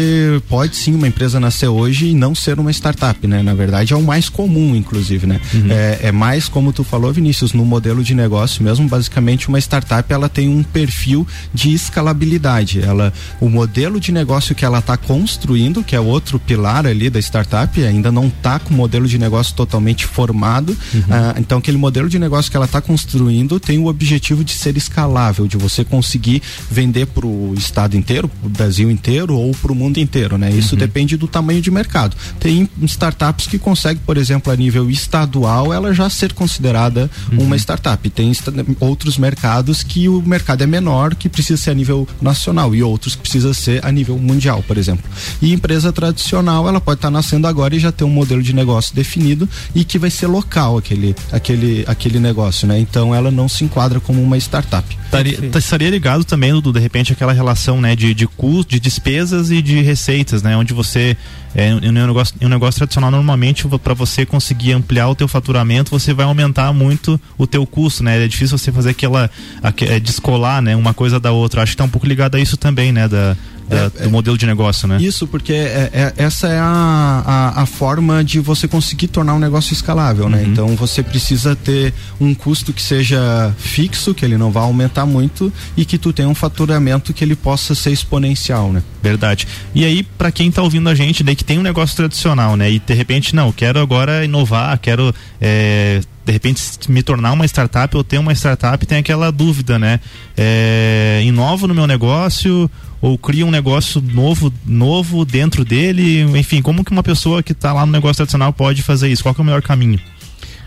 [0.50, 3.42] pode sim uma empresa nascer hoje e não ser uma startup, né?
[3.42, 5.40] Na verdade, é o mais comum, inclusive, né?
[5.54, 5.72] Uhum.
[5.72, 10.12] É, é, mais, como tu falou, Vinícius, no modelo de negócio mesmo, basicamente uma startup
[10.12, 12.82] ela tem um perfil de escalabilidade.
[12.82, 17.20] Ela, o modelo de negócio que ela está construindo, que é outro pilar ali da
[17.20, 20.78] startup, ainda não está com o modelo de negócio totalmente formado.
[20.94, 21.04] Uhum.
[21.10, 24.76] Ah, então, aquele modelo de negócio que ela está construindo tem o objetivo de ser
[24.76, 29.76] escalável, de você conseguir vender para o estado inteiro, o Brasil inteiro ou para o
[29.76, 30.52] mundo inteiro, né?
[30.52, 30.80] Isso uhum.
[30.80, 32.16] depende do tamanho de mercado.
[32.40, 37.44] Tem startups que conseguem, por exemplo, a nível estadual, ela já ser considerada uhum.
[37.46, 38.10] uma startup.
[38.10, 38.32] Tem
[38.80, 43.16] outros mercados que o mercado é menor, que precisa ser a nível nacional e outros
[43.16, 45.04] que precisa ser a nível mundial, por exemplo.
[45.42, 48.54] E empresa tradicional, ela pode estar tá nascendo agora e já ter um modelo de
[48.54, 52.80] negócio definido e que vai ser local aquele aquele aquele negócio, né?
[52.80, 54.98] Então ela não se enquadra como uma startup.
[55.06, 59.52] Estaria, estaria ligado também, Dudu, de repente, aquela relação né, de, de custo, de despesas
[59.52, 60.56] e de receitas, né?
[60.56, 61.16] Onde você,
[61.56, 66.14] é, um negócio, um negócio tradicional, normalmente, para você conseguir ampliar o teu faturamento, você
[66.14, 68.24] vai aumentar muito o teu custo, né?
[68.24, 69.30] É difícil você fazer aquela,
[69.62, 70.76] aquela é, descolar, né?
[70.76, 71.62] Uma coisa da outra.
[71.62, 73.08] Acho que está um pouco ligado a isso também, né?
[73.08, 73.36] Da,
[73.68, 74.98] da, é, do modelo de negócio, né?
[75.02, 79.40] Isso, porque é, é, essa é a, a, a, forma de você conseguir tornar um
[79.40, 80.38] negócio escalável, né?
[80.38, 80.44] uhum.
[80.44, 80.50] né?
[80.50, 85.52] Então você precisa ter um custo que seja fixo, que ele não vá aumentar muito
[85.76, 88.84] e que tu tenha um faturamento que ele possa ser exponencial, né?
[89.02, 89.48] Verdade.
[89.74, 92.72] E aí, para quem tá ouvindo a gente, daí que tem um negócio tradicional, né?
[92.72, 97.96] E de repente, não, quero agora inovar, quero é, de repente me tornar uma startup
[97.96, 100.00] ou ter uma startup tem aquela dúvida, né?
[100.38, 102.70] É, inovo no meu negócio
[103.04, 107.74] ou cria um negócio novo, novo dentro dele, enfim, como que uma pessoa que está
[107.74, 109.22] lá no negócio tradicional pode fazer isso?
[109.22, 110.00] Qual é o melhor caminho?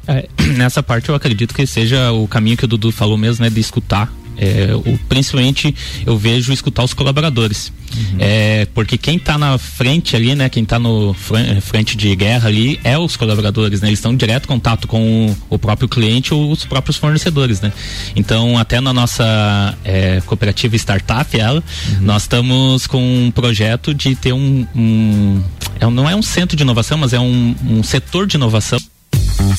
[0.06, 3.48] É, nessa parte eu acredito que seja o caminho que o Dudu falou mesmo, né,
[3.48, 7.72] de escutar é, o, principalmente eu vejo escutar os colaboradores.
[7.96, 8.16] Uhum.
[8.18, 10.48] É, porque quem está na frente ali, né?
[10.48, 11.14] Quem está no
[11.62, 13.88] frente de guerra ali é os colaboradores, né?
[13.88, 17.72] Eles estão em direto contato com o, o, próprio cliente ou os próprios fornecedores, né?
[18.14, 22.02] Então, até na nossa é, cooperativa startup, ela, uhum.
[22.02, 25.42] nós estamos com um projeto de ter um, um
[25.80, 28.78] é, não é um centro de inovação, mas é um, um setor de inovação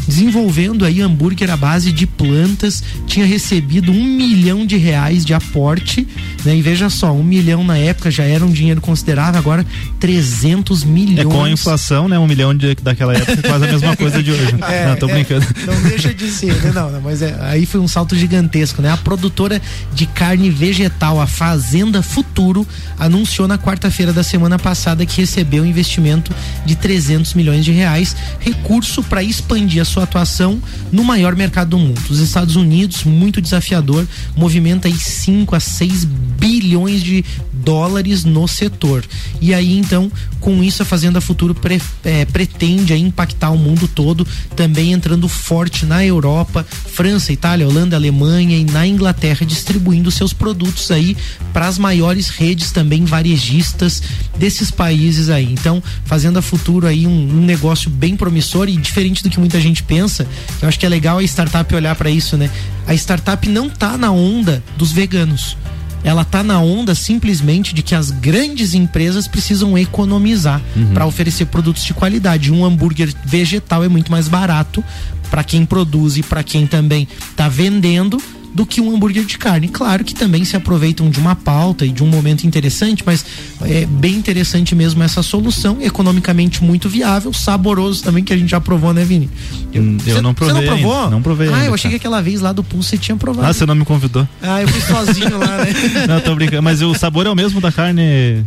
[0.07, 6.07] desenvolvendo aí hambúrguer à base de plantas, tinha recebido um milhão de reais de aporte,
[6.45, 6.55] né?
[6.55, 9.65] E veja só, um milhão na época já era um dinheiro considerável, agora
[9.99, 11.19] 300 milhões.
[11.19, 12.19] É com a inflação, né?
[12.19, 14.55] Um milhão de, daquela época quase a mesma coisa de hoje.
[14.73, 15.45] É, não, tô é, brincando.
[15.65, 16.71] Não deixa de ser, né?
[16.73, 18.91] Não, não, mas é, aí foi um salto gigantesco, né?
[18.91, 19.61] A produtora
[19.93, 22.65] de carne vegetal, a Fazenda Futuro,
[22.97, 26.33] anunciou na quarta-feira da semana passada que recebeu um investimento
[26.65, 30.61] de 300 milhões de reais, recurso para expandir a sua atuação
[30.91, 32.01] no maior mercado do mundo.
[32.09, 39.03] Os Estados Unidos, muito desafiador, movimenta aí 5 a 6 bilhões de dólares no setor.
[39.39, 44.27] E aí, então, com isso, a Fazenda Futuro pre- eh, pretende impactar o mundo todo,
[44.55, 50.91] também entrando forte na Europa, França, Itália, Holanda, Alemanha e na Inglaterra, distribuindo seus produtos
[50.91, 51.15] aí
[51.51, 54.01] para as maiores redes também varejistas
[54.37, 55.51] desses países aí.
[55.51, 59.83] Então, Fazenda Futuro aí um, um negócio bem promissor e diferente do que muita gente
[59.83, 60.27] pensa,
[60.61, 62.49] eu acho que é legal a startup olhar para isso, né?
[62.85, 65.55] A startup não tá na onda dos veganos
[66.03, 70.61] ela tá na onda simplesmente de que as grandes empresas precisam economizar
[70.93, 72.51] para oferecer produtos de qualidade.
[72.51, 74.83] Um hambúrguer vegetal é muito mais barato
[75.29, 78.21] para quem produz e para quem também tá vendendo
[78.53, 79.67] do que um hambúrguer de carne.
[79.67, 83.25] Claro que também se aproveitam de uma pauta e de um momento interessante, mas
[83.61, 88.61] é bem interessante mesmo essa solução, economicamente muito viável, saboroso também, que a gente já
[88.61, 89.29] provou, né, Vini?
[89.75, 90.97] Hum, eu Cê- não provei Você não provou?
[90.97, 91.99] ainda, não provei Ah, ainda, eu achei cara.
[91.99, 93.47] que aquela vez lá do Pulse você tinha provado.
[93.47, 94.27] Ah, você não me convidou.
[94.41, 95.73] Ah, eu fui sozinho lá, né?
[96.07, 96.61] Não, tô brincando.
[96.61, 98.01] Mas o sabor é o mesmo da carne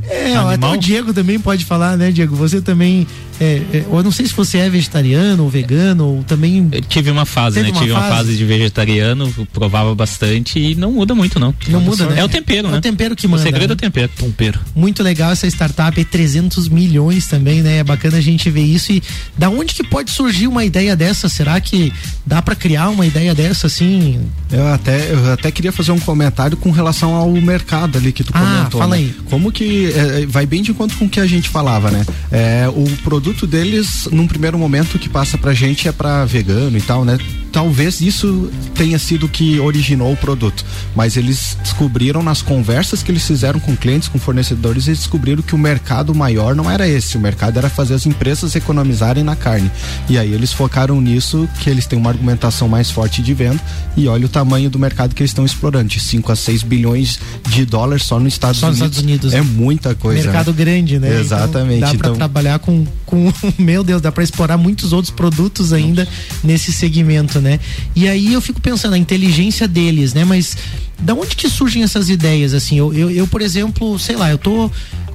[0.08, 0.72] É, até animal?
[0.72, 2.36] o Diego também pode falar, né, Diego?
[2.36, 3.06] Você também.
[3.40, 6.68] É, é, eu não sei se você é vegetariano ou vegano, ou também.
[6.72, 7.68] Eu tive uma fase, né?
[7.70, 8.14] uma tive uma fase?
[8.16, 11.54] fase de vegetariano, provava bastante e não muda muito, não.
[11.68, 12.20] Não muda, né?
[12.20, 12.78] É o tempero, É né?
[12.78, 13.42] o tempero que O manda.
[13.42, 13.74] segredo é né?
[13.74, 14.10] o tempero.
[14.16, 14.60] Tempero.
[14.74, 17.78] Muito legal essa startup, é 300 milhões também, né?
[17.78, 18.92] É bacana a gente ver isso.
[18.92, 19.02] E
[19.36, 21.28] da onde que pode surgir uma ideia dessa?
[21.28, 21.92] Será que
[22.24, 24.20] dá pra criar uma ideia dessa assim?
[24.50, 28.30] Eu até, eu até queria fazer um comentário com relação ao mercado ali que tu
[28.34, 28.80] Ah, comentou.
[28.80, 29.02] fala né?
[29.02, 29.14] aí.
[29.28, 32.04] Como que é, vai bem de encontro com o que a gente falava, né?
[32.30, 36.80] É, o produto deles, num primeiro momento, que passa pra gente é pra vegano e
[36.80, 37.18] tal, né?
[37.52, 40.62] Talvez isso tenha sido o que originou o produto,
[40.94, 45.54] mas eles descobriram nas conversas que eles fizeram com clientes, com fornecedores, eles descobriram que
[45.54, 49.70] o mercado maior não era esse, o mercado era fazer as empresas economizarem na carne.
[50.08, 53.60] E aí eles focaram nisso, que eles têm uma argumentação mais forte de venda,
[53.96, 57.18] e olha o tamanho do mercado que eles estão explorando, de 5 a 6 bilhões
[57.48, 58.98] de dólares só nos Estados Só nos Unidos.
[58.98, 59.48] Estados Unidos, É né?
[59.56, 60.24] muita coisa.
[60.24, 60.56] mercado né?
[60.58, 61.18] grande, né?
[61.20, 63.15] Exatamente, Então, dá pra então- trabalhar com, com.
[63.58, 66.06] Meu Deus, dá pra explorar muitos outros produtos ainda
[66.42, 67.58] nesse segmento, né?
[67.94, 70.24] E aí eu fico pensando, a inteligência deles, né?
[70.24, 70.56] Mas
[70.98, 72.78] da onde que surgem essas ideias, assim?
[72.78, 74.70] Eu, eu, eu por exemplo, sei lá, eu tô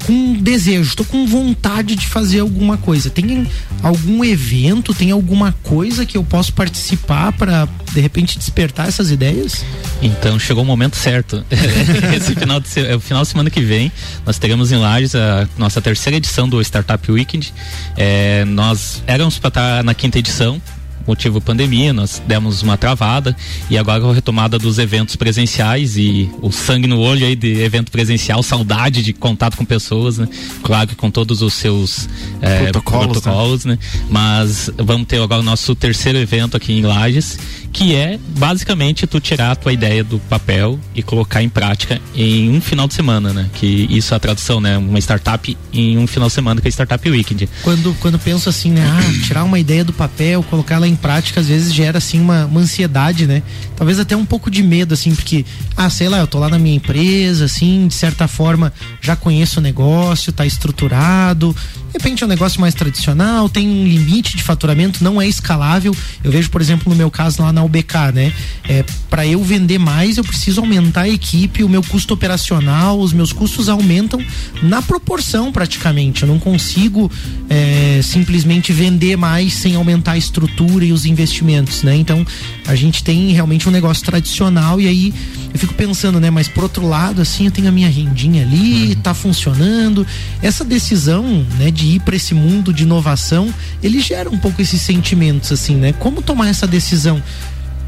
[0.06, 3.10] com desejo, tô com vontade de fazer alguma coisa.
[3.10, 3.48] Tem
[3.84, 9.64] algum evento, tem alguma coisa que eu posso participar para de repente despertar essas ideias?
[10.02, 11.44] Então chegou o momento certo.
[12.16, 13.92] Esse final de, é o final de semana que vem
[14.26, 17.54] nós teremos em Lages a nossa terceira edição do Startup Weekend.
[17.98, 20.62] É, nós éramos para estar na quinta edição,
[21.06, 23.36] motivo pandemia, nós demos uma travada
[23.70, 27.92] e agora a retomada dos eventos presenciais e o sangue no olho aí de evento
[27.92, 30.28] presencial, saudade de contato com pessoas, né?
[30.64, 32.10] Claro que com todos os seus
[32.42, 33.74] é, protocolos, protocolos né?
[33.74, 33.80] né?
[34.10, 37.38] Mas vamos ter agora o nosso terceiro evento aqui em Lages
[37.72, 42.50] que é basicamente tu tirar a tua ideia do papel e colocar em prática em
[42.50, 43.50] um final de semana, né?
[43.54, 44.78] Que isso é a tradução, né?
[44.78, 47.50] Uma startup em um final de semana que é Startup Weekend.
[47.64, 48.86] Quando, quando penso assim, né?
[48.86, 52.46] Ah, tirar uma ideia do papel, colocar ela em prática, às vezes gera assim uma,
[52.46, 53.42] uma ansiedade, né?
[53.76, 56.60] Talvez até um pouco de medo, assim, porque, ah, sei lá, eu tô lá na
[56.60, 61.56] minha empresa, assim, de certa forma já conheço o negócio, tá estruturado,
[61.92, 65.96] de repente é um negócio mais tradicional, tem um limite de faturamento, não é escalável.
[66.24, 68.34] Eu vejo, por exemplo, no meu caso lá na UBK, né?
[68.68, 73.14] É, para eu vender mais, eu preciso aumentar a equipe, o meu custo operacional, os
[73.14, 74.24] meus custos aumentam
[74.62, 76.24] na proporção praticamente.
[76.24, 77.12] Eu não consigo
[77.50, 81.96] é, simplesmente vender mais sem aumentar a estrutura e os investimentos, né?
[81.96, 82.26] Então
[82.68, 85.14] a gente tem realmente um negócio tradicional e aí
[85.54, 86.30] eu fico pensando, né?
[86.30, 89.02] Mas por outro lado, assim, eu tenho a minha rendinha ali, uhum.
[89.02, 90.06] tá funcionando.
[90.42, 91.72] Essa decisão, né?
[91.72, 95.94] De ir para esse mundo de inovação, ele gera um pouco esses sentimentos, assim, né?
[95.94, 97.22] Como tomar essa decisão?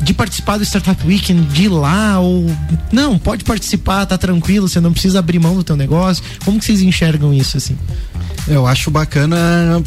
[0.01, 2.45] de participar do Startup Weekend, de ir lá ou
[2.91, 6.21] não, pode participar, tá tranquilo, você não precisa abrir mão do teu negócio.
[6.43, 7.77] Como que vocês enxergam isso assim?
[8.47, 9.37] Eu acho bacana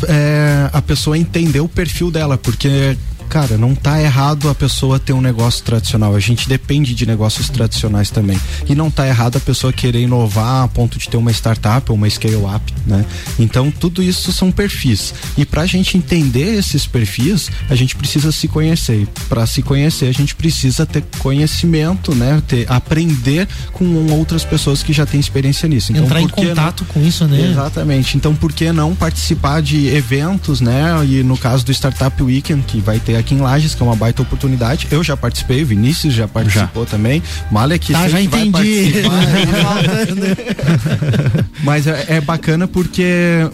[0.08, 2.96] é, a pessoa entender o perfil dela, porque
[3.26, 6.14] cara, não tá errado a pessoa ter um negócio tradicional.
[6.14, 8.38] A gente depende de negócios tradicionais também.
[8.68, 11.96] E não tá errado a pessoa querer inovar a ponto de ter uma startup ou
[11.96, 13.04] uma scale-up, né?
[13.38, 15.14] Então, tudo isso são perfis.
[15.36, 19.02] E pra gente entender esses perfis, a gente precisa se conhecer.
[19.02, 22.42] E pra se conhecer, a gente precisa ter conhecimento, né?
[22.46, 25.92] Ter, aprender com outras pessoas que já têm experiência nisso.
[25.92, 26.94] Então, Entrar em contato não...
[26.94, 27.50] com isso, né?
[27.50, 28.16] Exatamente.
[28.16, 31.04] Então, por que não participar de eventos, né?
[31.06, 33.96] E no caso do Startup Weekend, que vai ter aqui em Lages, que é uma
[33.96, 34.86] baita oportunidade.
[34.90, 36.90] Eu já participei, o Vinícius já participou já.
[36.90, 37.22] também.
[37.50, 38.92] Malek tá, já entendi.
[41.62, 43.04] Mas é, é, bacana porque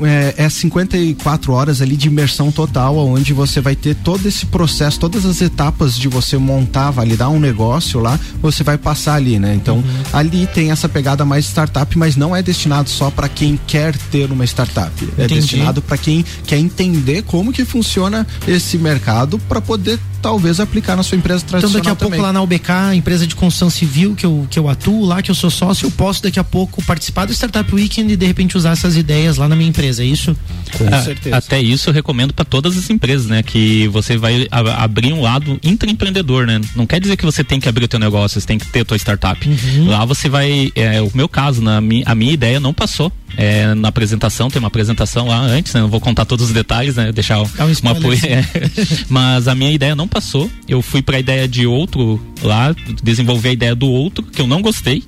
[0.03, 4.98] é, é 54 horas ali de imersão total, onde você vai ter todo esse processo,
[4.98, 9.55] todas as etapas de você montar, validar um negócio lá, você vai passar ali, né?
[9.55, 10.03] Então, uhum.
[10.12, 14.31] ali tem essa pegada mais startup, mas não é destinado só para quem quer ter
[14.31, 14.92] uma startup.
[15.03, 15.22] É Entendi.
[15.22, 20.97] É destinado para quem quer entender como que funciona esse mercado para poder talvez aplicar
[20.97, 22.19] na sua empresa tradicional Então daqui a também.
[22.19, 25.31] pouco lá na UBK, empresa de construção civil que eu, que eu atuo lá, que
[25.31, 28.57] eu sou sócio, eu posso daqui a pouco participar do Startup Weekend e de repente
[28.57, 30.35] usar essas ideias lá na minha empresa, é isso?
[30.79, 31.37] Com ah, certeza.
[31.37, 33.43] Até isso eu recomendo para todas as empresas, né?
[33.43, 36.59] Que você vai a, abrir um lado intraempreendedor, né?
[36.75, 38.81] Não quer dizer que você tem que abrir o teu negócio, você tem que ter
[38.81, 39.47] a tua startup.
[39.47, 39.88] Uhum.
[39.88, 43.88] Lá você vai, é, o meu caso, na, a minha ideia não passou é, na
[43.88, 45.81] apresentação, tem uma apresentação lá antes, né?
[45.81, 47.12] Não vou contar todos os detalhes, né?
[47.12, 47.49] Deixar um
[47.83, 48.19] uma apoio.
[48.23, 48.45] É.
[49.09, 50.50] Mas a minha ideia não passou.
[50.68, 54.46] Eu fui para a ideia de outro lá, desenvolver a ideia do outro, que eu
[54.46, 55.02] não gostei.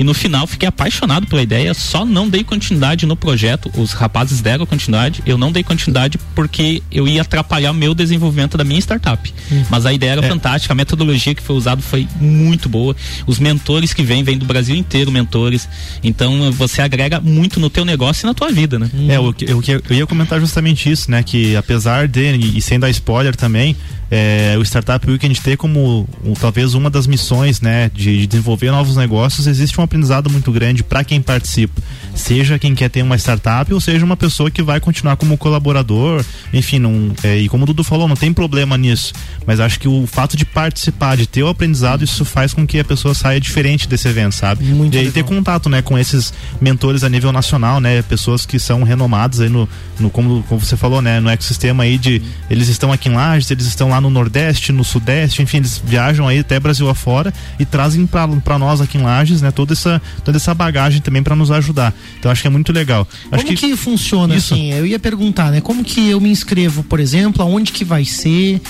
[0.00, 3.70] E no final fiquei apaixonado pela ideia, só não dei continuidade no projeto.
[3.76, 8.56] Os rapazes deram continuidade, eu não dei continuidade porque eu ia atrapalhar o meu desenvolvimento
[8.56, 9.30] da minha startup.
[9.52, 9.62] Hum.
[9.68, 10.28] Mas a ideia era é.
[10.30, 12.96] fantástica, a metodologia que foi usada foi muito boa.
[13.26, 15.68] Os mentores que vêm, vêm do Brasil inteiro, mentores.
[16.02, 18.90] Então você agrega muito no teu negócio e na tua vida, né?
[19.06, 21.22] É, o que eu, eu ia comentar justamente isso, né?
[21.22, 22.22] Que apesar de,
[22.56, 23.76] e sem dar spoiler também,
[24.10, 28.70] é, o Startup Weekend ter como um, talvez uma das missões né, de, de, desenvolver
[28.70, 31.80] novos negócios, existe um aprendizado muito grande para quem participa.
[32.14, 36.24] Seja quem quer ter uma startup ou seja uma pessoa que vai continuar como colaborador,
[36.52, 39.12] enfim, não, é, e como o Dudu falou, não tem problema nisso.
[39.46, 42.80] Mas acho que o fato de participar, de ter o aprendizado, isso faz com que
[42.80, 44.64] a pessoa saia diferente desse evento, sabe?
[44.64, 48.02] Muito e aí ter contato né, com esses mentores a nível nacional, né?
[48.02, 49.68] Pessoas que são renomadas aí no,
[49.98, 53.50] no como, como você falou, né, no ecossistema aí de eles estão aqui em Lages,
[53.50, 57.64] eles estão lá no Nordeste, no Sudeste, enfim, eles viajam aí até Brasil afora e
[57.64, 61.50] trazem para nós aqui em Lages, né, toda essa, toda essa bagagem também para nos
[61.50, 61.94] ajudar.
[62.18, 63.06] Então acho que é muito legal.
[63.30, 64.54] Acho como que, que funciona isso.
[64.54, 64.72] assim?
[64.72, 65.60] Eu ia perguntar, né?
[65.60, 68.60] Como que eu me inscrevo, por exemplo, aonde que vai ser?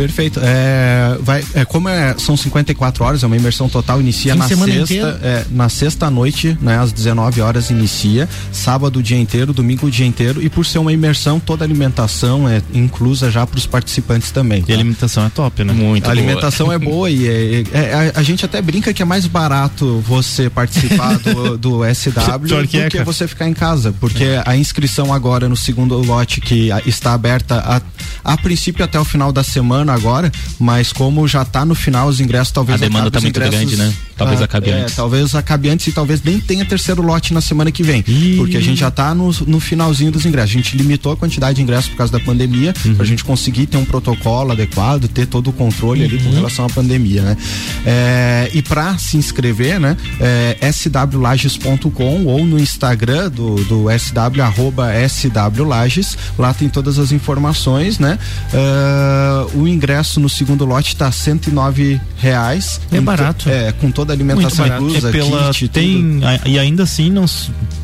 [0.00, 0.40] Perfeito.
[0.42, 5.20] É, vai, é, como é, são 54 horas, é uma imersão total, inicia na sexta,
[5.22, 9.90] é, na sexta noite, né, às 19 horas inicia, sábado o dia inteiro, domingo o
[9.90, 13.66] dia inteiro, e por ser uma imersão, toda a alimentação é inclusa já para os
[13.66, 14.62] participantes também.
[14.62, 14.72] Tá?
[14.72, 15.74] E a alimentação é top, né?
[15.74, 16.06] Muito.
[16.06, 19.26] A alimentação é boa e é, é, a, a, gente até brinca que é mais
[19.26, 24.56] barato você participar do, do SW do que, que você ficar em casa, porque a
[24.56, 27.62] inscrição agora no segundo lote que está aberta
[28.24, 32.08] a, a princípio até o final da semana agora, mas como já está no final
[32.08, 33.92] os ingressos talvez a demanda está muito grande, né?
[34.16, 34.94] Talvez ah, acabe é, antes.
[34.94, 38.36] Talvez acabe antes e talvez nem tenha terceiro lote na semana que vem, Ih.
[38.36, 40.50] porque a gente já está no, no finalzinho dos ingressos.
[40.50, 42.94] A gente limitou a quantidade de ingressos por causa da pandemia, uhum.
[42.94, 46.06] para a gente conseguir ter um protocolo adequado, ter todo o controle uhum.
[46.06, 46.34] ali com uhum.
[46.34, 47.36] relação à pandemia, né?
[47.86, 49.96] É, e para se inscrever, né?
[50.20, 57.98] É, swlages.com ou no Instagram do, do SW arroba swlages, lá tem todas as informações,
[57.98, 58.18] né?
[58.52, 62.80] Uh, o ingresso no segundo lote está 109 reais.
[62.92, 63.48] É barato.
[63.48, 67.24] É, com toda a alimentação inclusa, é pela, kit, tem, a, e ainda assim, não,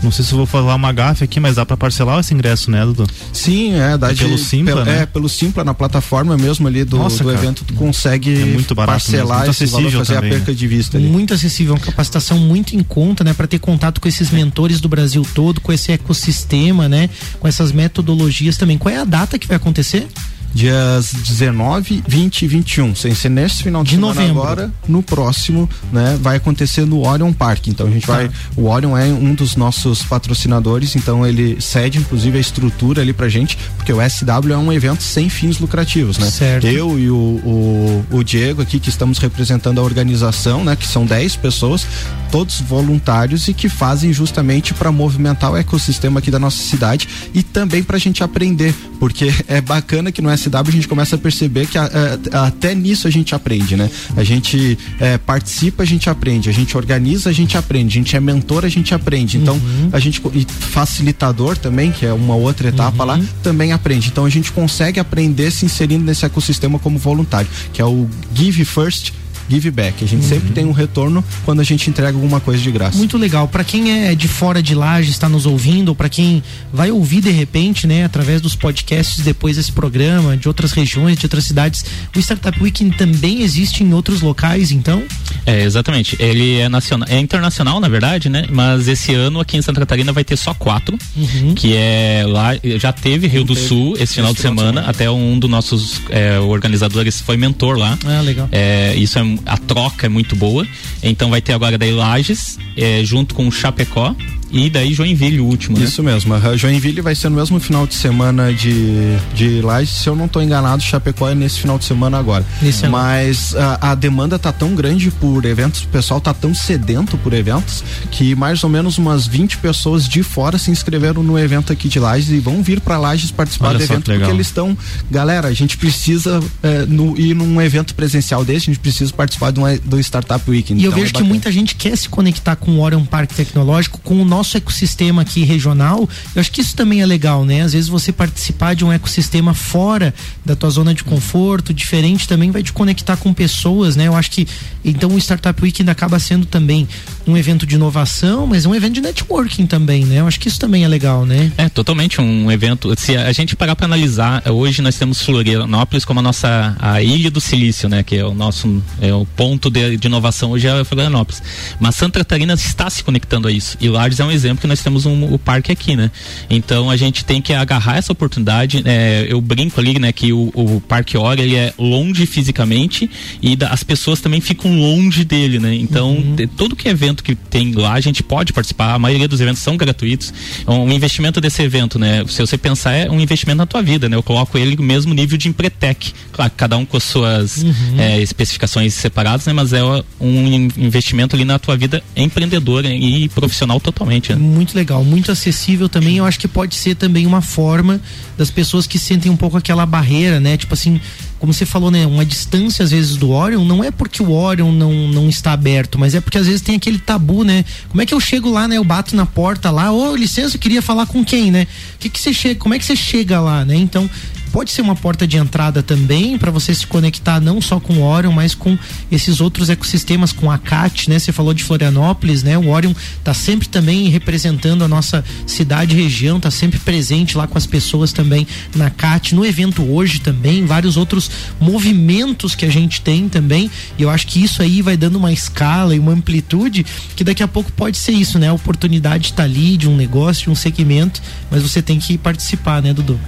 [0.02, 2.70] não sei se eu vou falar uma gafe aqui, mas dá para parcelar esse ingresso,
[2.70, 3.06] né, Dudu?
[3.32, 5.02] Sim, é, dá é de, pelo Simpla, né?
[5.02, 8.74] É, pelo Simpla, na plataforma mesmo ali do, Nossa, do evento, tu consegue é muito
[8.74, 10.56] barato parcelar muito esse valor, fazer também, a perca né?
[10.56, 11.06] de vista ali.
[11.06, 14.88] Muito acessível, uma capacitação muito em conta, né, para ter contato com esses mentores do
[14.88, 17.08] Brasil todo, com esse ecossistema, né,
[17.38, 18.78] com essas metodologias também.
[18.78, 20.06] Qual é a data que vai acontecer?
[20.54, 24.42] Dias 19, 20 e 21, sem ser nesse final de, de semana novembro.
[24.42, 27.68] agora, no próximo, né, vai acontecer no Orion Park.
[27.68, 28.34] Então a gente vai, tá.
[28.56, 33.28] o Orion é um dos nossos patrocinadores, então ele cede inclusive a estrutura ali pra
[33.28, 36.30] gente, porque o SW é um evento sem fins lucrativos, né?
[36.30, 36.66] Certo.
[36.66, 41.04] Eu e o, o, o Diego aqui que estamos representando a organização, né, que são
[41.04, 41.86] 10 pessoas,
[42.30, 47.42] todos voluntários e que fazem justamente para movimentar o ecossistema aqui da nossa cidade e
[47.42, 51.18] também para a gente aprender, porque é bacana que no SW a gente começa a
[51.18, 51.90] perceber que a,
[52.32, 53.90] a, até nisso a gente aprende, né?
[54.16, 58.16] A gente é, participa, a gente aprende, a gente organiza, a gente aprende, a gente
[58.16, 59.36] é mentor, a gente aprende.
[59.38, 59.90] Então, uhum.
[59.92, 63.08] a gente e facilitador também, que é uma outra etapa uhum.
[63.08, 64.08] lá, também aprende.
[64.08, 68.64] Então, a gente consegue aprender se inserindo nesse ecossistema como voluntário, que é o Give
[68.64, 69.12] First
[69.48, 70.04] give back.
[70.04, 70.28] A gente uhum.
[70.28, 72.96] sempre tem um retorno quando a gente entrega alguma coisa de graça.
[72.98, 73.48] Muito legal.
[73.48, 76.42] Para quem é de fora de Laje, está nos ouvindo, ou para quem
[76.72, 81.26] vai ouvir de repente, né, através dos podcasts depois desse programa, de outras regiões, de
[81.26, 81.84] outras cidades,
[82.14, 85.02] o Startup Weekend também existe em outros locais, então?
[85.44, 86.16] É, exatamente.
[86.18, 88.46] Ele é nacional, é internacional, na verdade, né?
[88.50, 91.54] Mas esse ano aqui em Santa Catarina vai ter só quatro, uhum.
[91.54, 95.38] que é lá, já teve Rio do Sul esse final de semana, semana, até um
[95.38, 97.98] dos nossos é, organizadores foi mentor lá.
[98.04, 98.48] Ah, legal.
[98.52, 100.66] É, isso é a troca é muito boa.
[101.02, 104.14] Então vai ter agora daí Lages, é, junto com o Chapecó,
[104.50, 105.84] e daí Joinville, o último, né?
[105.84, 106.34] Isso mesmo.
[106.56, 109.90] Joinville vai ser no mesmo final de semana de, de Lages.
[109.90, 112.44] Se eu não estou enganado, Chapecó é nesse final de semana agora.
[112.62, 117.16] Isso Mas a, a, demanda tá tão grande por eventos, o pessoal tá tão sedento
[117.18, 121.72] por eventos, que mais ou menos umas 20 pessoas de fora se inscreveram no evento
[121.72, 124.76] aqui de Lages e vão vir para Lages participar Olha do evento porque eles estão.
[125.10, 129.50] Galera, a gente precisa é, no, ir num evento presencial desse, a gente precisa participar
[129.50, 130.80] do, do Startup Weekend.
[130.80, 133.34] E então eu vejo é que muita gente quer se conectar com o Orion Parque
[133.34, 137.62] Tecnológico, com o nosso ecossistema aqui regional, eu acho que isso também é legal, né?
[137.62, 140.14] Às vezes você participar de um ecossistema fora
[140.44, 144.06] da tua zona de conforto, diferente, também vai te conectar com pessoas, né?
[144.06, 144.46] Eu acho que
[144.84, 146.86] então o Startup Weekend acaba sendo também
[147.26, 150.20] um evento de inovação, mas um evento de networking também, né?
[150.20, 151.50] Eu acho que isso também é legal, né?
[151.56, 152.94] É, totalmente um evento.
[152.96, 157.30] Se a gente parar para analisar, hoje nós temos Florianópolis como a nossa a ilha
[157.30, 158.02] do silício, né?
[158.02, 161.42] Que é o nosso é o ponto de, de inovação hoje é Florianópolis.
[161.80, 163.76] Mas Santa Catarina está se conectando a isso.
[163.80, 166.10] E Lages é um exemplo que nós temos um, o parque aqui, né?
[166.50, 168.82] Então a gente tem que agarrar essa oportunidade.
[168.84, 170.12] É, eu brinco ali, né?
[170.12, 173.08] Que o, o Parque Hora ele é longe fisicamente
[173.40, 175.74] e da, as pessoas também ficam longe dele, né?
[175.74, 176.36] Então uhum.
[176.56, 178.94] todo que evento que tem lá, a gente pode participar.
[178.94, 180.32] A maioria dos eventos são gratuitos.
[180.66, 182.24] É um investimento desse evento, né?
[182.28, 184.16] Se você pensar, é um investimento na tua vida, né?
[184.16, 186.12] Eu coloco ele no mesmo nível de Empretec.
[186.32, 187.98] Claro, cada um com as suas uhum.
[187.98, 189.52] é, especificações separadas, né?
[189.52, 189.82] Mas é
[190.20, 194.15] um investimento ali na tua vida empreendedora e profissional totalmente.
[194.34, 194.36] Né?
[194.36, 196.18] Muito legal, muito acessível também.
[196.18, 198.00] Eu acho que pode ser também uma forma
[198.36, 200.56] das pessoas que sentem um pouco aquela barreira, né?
[200.56, 201.00] Tipo assim,
[201.38, 204.72] como você falou, né, uma distância às vezes do Orion, não é porque o Orion
[204.72, 207.64] não, não está aberto, mas é porque às vezes tem aquele tabu, né?
[207.88, 208.76] Como é que eu chego lá, né?
[208.76, 211.66] Eu bato na porta lá, ô, oh, licença, eu queria falar com quem, né?
[211.98, 213.76] Que que você chega, como é que você chega lá, né?
[213.76, 214.08] Então,
[214.56, 218.02] pode ser uma porta de entrada também para você se conectar não só com o
[218.02, 218.78] Orion, mas com
[219.12, 221.18] esses outros ecossistemas, com a CAT, né?
[221.18, 222.56] Você falou de Florianópolis, né?
[222.56, 227.46] O Orion tá sempre também representando a nossa cidade e região, tá sempre presente lá
[227.46, 231.30] com as pessoas também na CAT, no evento hoje também, vários outros
[231.60, 233.70] movimentos que a gente tem também.
[233.98, 237.42] E eu acho que isso aí vai dando uma escala e uma amplitude que daqui
[237.42, 238.48] a pouco pode ser isso, né?
[238.48, 242.80] A oportunidade está ali de um negócio, de um segmento, mas você tem que participar,
[242.80, 243.20] né, Dudu?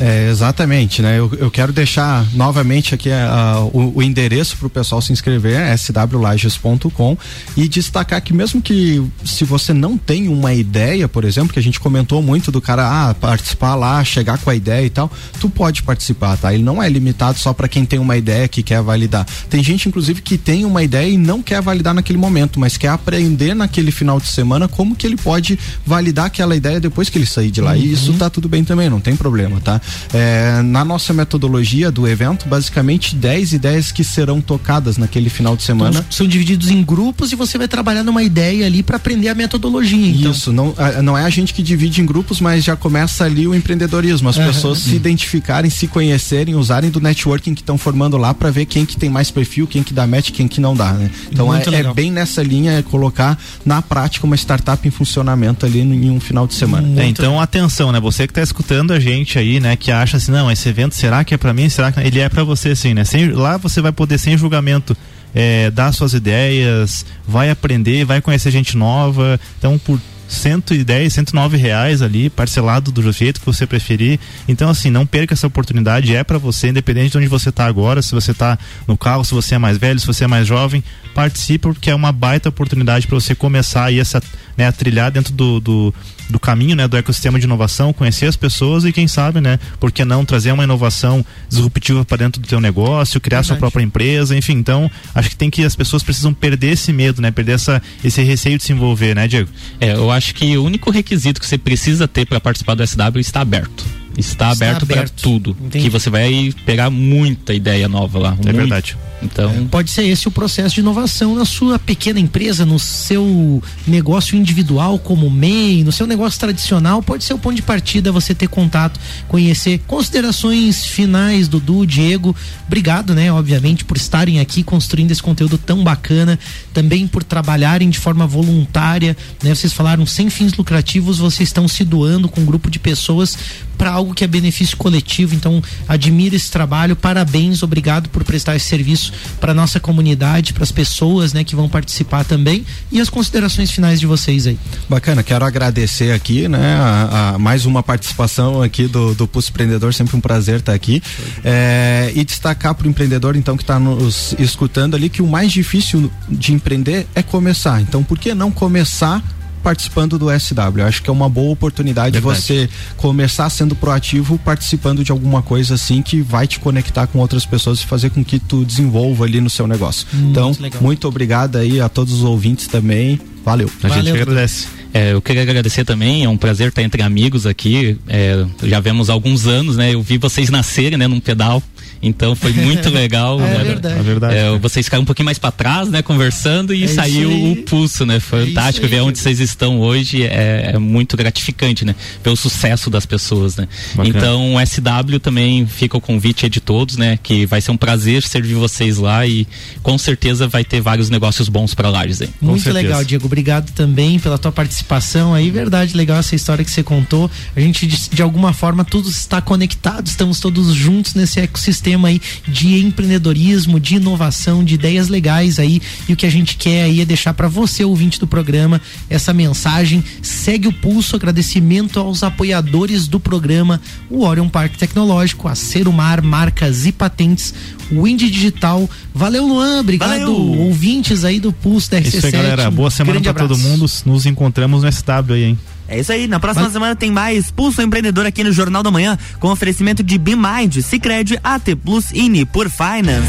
[0.00, 1.18] É, exatamente, né?
[1.18, 5.76] Eu, eu quero deixar novamente aqui uh, o, o, endereço para o pessoal se inscrever,
[5.76, 7.18] swlages.com
[7.56, 11.62] e destacar que mesmo que se você não tem uma ideia, por exemplo, que a
[11.62, 15.50] gente comentou muito do cara ah, participar lá, chegar com a ideia e tal, tu
[15.50, 16.54] pode participar, tá?
[16.54, 19.26] Ele não é limitado só para quem tem uma ideia que quer validar.
[19.50, 22.88] Tem gente inclusive que tem uma ideia e não quer validar naquele momento, mas quer
[22.88, 27.26] aprender naquele final de semana como que ele pode validar aquela ideia depois que ele
[27.26, 27.72] sair de lá.
[27.72, 27.78] Uhum.
[27.78, 29.80] E isso tá tudo bem também, não tem problema, tá?
[30.12, 35.62] É, na nossa metodologia do evento, basicamente 10 ideias que serão tocadas naquele final de
[35.62, 35.98] semana.
[35.98, 39.34] Então, são divididos em grupos e você vai trabalhar numa ideia ali para aprender a
[39.34, 40.08] metodologia.
[40.08, 40.30] Então.
[40.30, 43.54] Isso, não, não é a gente que divide em grupos, mas já começa ali o
[43.54, 44.28] empreendedorismo.
[44.28, 44.46] As uhum.
[44.46, 48.84] pessoas se identificarem, se conhecerem, usarem do networking que estão formando lá para ver quem
[48.84, 51.10] que tem mais perfil, quem que dá match, quem que não dá, né?
[51.30, 55.80] Então é, é, bem nessa linha é colocar na prática uma startup em funcionamento ali
[55.80, 57.00] em um final de semana.
[57.00, 58.00] É, então atenção, né?
[58.00, 59.76] Você que está escutando a gente aí, né?
[59.78, 61.68] Que acha assim, não, esse evento será que é para mim?
[61.68, 63.04] Será que ele é para você sim, né?
[63.04, 64.96] Sem, lá você vai poder sem julgamento
[65.34, 69.38] é, dar suas ideias, vai aprender, vai conhecer gente nova.
[69.58, 74.20] Então, por 110, 109 reais ali, parcelado do jeito que você preferir.
[74.46, 78.02] Então, assim, não perca essa oportunidade, é para você, independente de onde você tá agora,
[78.02, 80.84] se você tá no carro, se você é mais velho, se você é mais jovem,
[81.14, 84.22] participe porque é uma baita oportunidade para você começar aí essa,
[84.56, 85.94] né, a trilhar dentro do, do
[86.28, 89.90] do caminho, né, do ecossistema de inovação, conhecer as pessoas e quem sabe, né, por
[89.90, 93.46] que não trazer uma inovação disruptiva para dentro do teu negócio, criar Verdade.
[93.48, 97.20] sua própria empresa, enfim, então, acho que tem que as pessoas precisam perder esse medo,
[97.22, 99.48] né, perder essa esse receio de se envolver, né, Diego?
[99.80, 103.18] É, eu acho que o único requisito que você precisa ter para participar do SW
[103.18, 105.12] está aberto está, está aberto, aberto.
[105.12, 105.56] para tudo.
[105.60, 105.84] Entendi.
[105.84, 108.30] Que você vai pegar muita ideia nova lá.
[108.30, 108.56] É muito.
[108.56, 108.96] verdade.
[109.22, 113.62] Então, é, pode ser esse o processo de inovação na sua pequena empresa, no seu
[113.86, 118.34] negócio individual como MEI, no seu negócio tradicional, pode ser o ponto de partida você
[118.34, 119.80] ter contato, conhecer.
[119.86, 122.34] Considerações finais, Dudu, Diego,
[122.66, 126.38] obrigado, né, obviamente, por estarem aqui construindo esse conteúdo tão bacana,
[126.72, 129.54] também por trabalharem de forma voluntária, né?
[129.54, 133.36] Vocês falaram sem fins lucrativos, vocês estão se doando com um grupo de pessoas
[133.78, 135.34] para algo que é benefício coletivo.
[135.34, 140.72] Então, admiro esse trabalho, parabéns, obrigado por prestar esse serviço para nossa comunidade, para as
[140.72, 144.58] pessoas, né, que vão participar também e as considerações finais de vocês aí.
[144.88, 149.94] Bacana, quero agradecer aqui, né, a, a mais uma participação aqui do, do Pulso Empreendedor,
[149.94, 151.00] sempre um prazer estar aqui.
[151.44, 155.52] É, e destacar para o empreendedor, então, que está nos escutando ali, que o mais
[155.52, 157.80] difícil de empreender é começar.
[157.80, 159.22] Então, por que não começar
[159.62, 160.78] participando do SW.
[160.78, 165.42] Eu acho que é uma boa oportunidade de você começar sendo proativo, participando de alguma
[165.42, 169.24] coisa assim que vai te conectar com outras pessoas e fazer com que tu desenvolva
[169.24, 170.06] ali no seu negócio.
[170.12, 170.82] Muito então, legal.
[170.82, 173.20] muito obrigado aí a todos os ouvintes também.
[173.44, 173.70] Valeu.
[173.82, 174.66] A gente agradece.
[174.92, 177.96] É, eu queria agradecer também, é um prazer estar entre amigos aqui.
[178.08, 179.94] É, já vemos alguns anos, né?
[179.94, 181.62] Eu vi vocês nascerem, né, num pedal.
[182.02, 183.40] Então foi muito legal.
[183.40, 183.64] é, né?
[183.64, 183.98] verdade.
[183.98, 184.34] é verdade.
[184.34, 186.02] É, vocês ficaram um pouquinho mais para trás, né?
[186.02, 188.20] Conversando e é saiu o pulso, né?
[188.20, 190.22] Fantástico é ver onde vocês estão hoje.
[190.24, 191.94] É, é, muito gratificante, né?
[192.22, 193.68] Ver o sucesso das pessoas, né?
[193.94, 194.16] Bacana.
[194.16, 197.18] Então o SW também fica o convite de todos, né?
[197.22, 199.46] Que vai ser um prazer servir vocês lá e
[199.82, 202.28] com certeza vai ter vários negócios bons para lá, aí.
[202.40, 203.26] Muito legal, Diego.
[203.26, 205.50] Obrigado também pela tua participação aí.
[205.50, 207.30] Verdade, legal essa história que você contou.
[207.56, 212.08] A gente, de, de alguma forma, tudo está conectado, estamos todos juntos nesse ecossistema sistema
[212.08, 215.80] aí de empreendedorismo, de inovação, de ideias legais aí.
[216.08, 219.32] E o que a gente quer aí é deixar para você, ouvinte do programa, essa
[219.32, 220.04] mensagem.
[220.22, 223.80] Segue o pulso, agradecimento aos apoiadores do programa,
[224.10, 227.54] o Orion Parque Tecnológico, a Serumar, marcas e patentes,
[227.90, 228.88] o Indy Digital.
[229.14, 229.80] Valeu, Luan.
[229.80, 230.34] Obrigado, Valeu.
[230.34, 232.14] ouvintes aí do Pulso da RC7.
[232.14, 232.70] Isso aí, galera.
[232.70, 233.86] Boa semana para todo mundo.
[234.04, 235.58] Nos encontramos no SW aí, hein?
[235.88, 236.72] É isso aí, na próxima Mas...
[236.72, 241.38] semana tem mais Pulso Empreendedor aqui no Jornal da Manhã, com oferecimento de BeMind, Cicred,
[241.42, 243.28] AT Plus e Nipur Finance.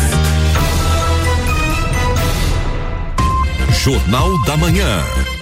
[3.82, 5.39] Jornal da Manhã.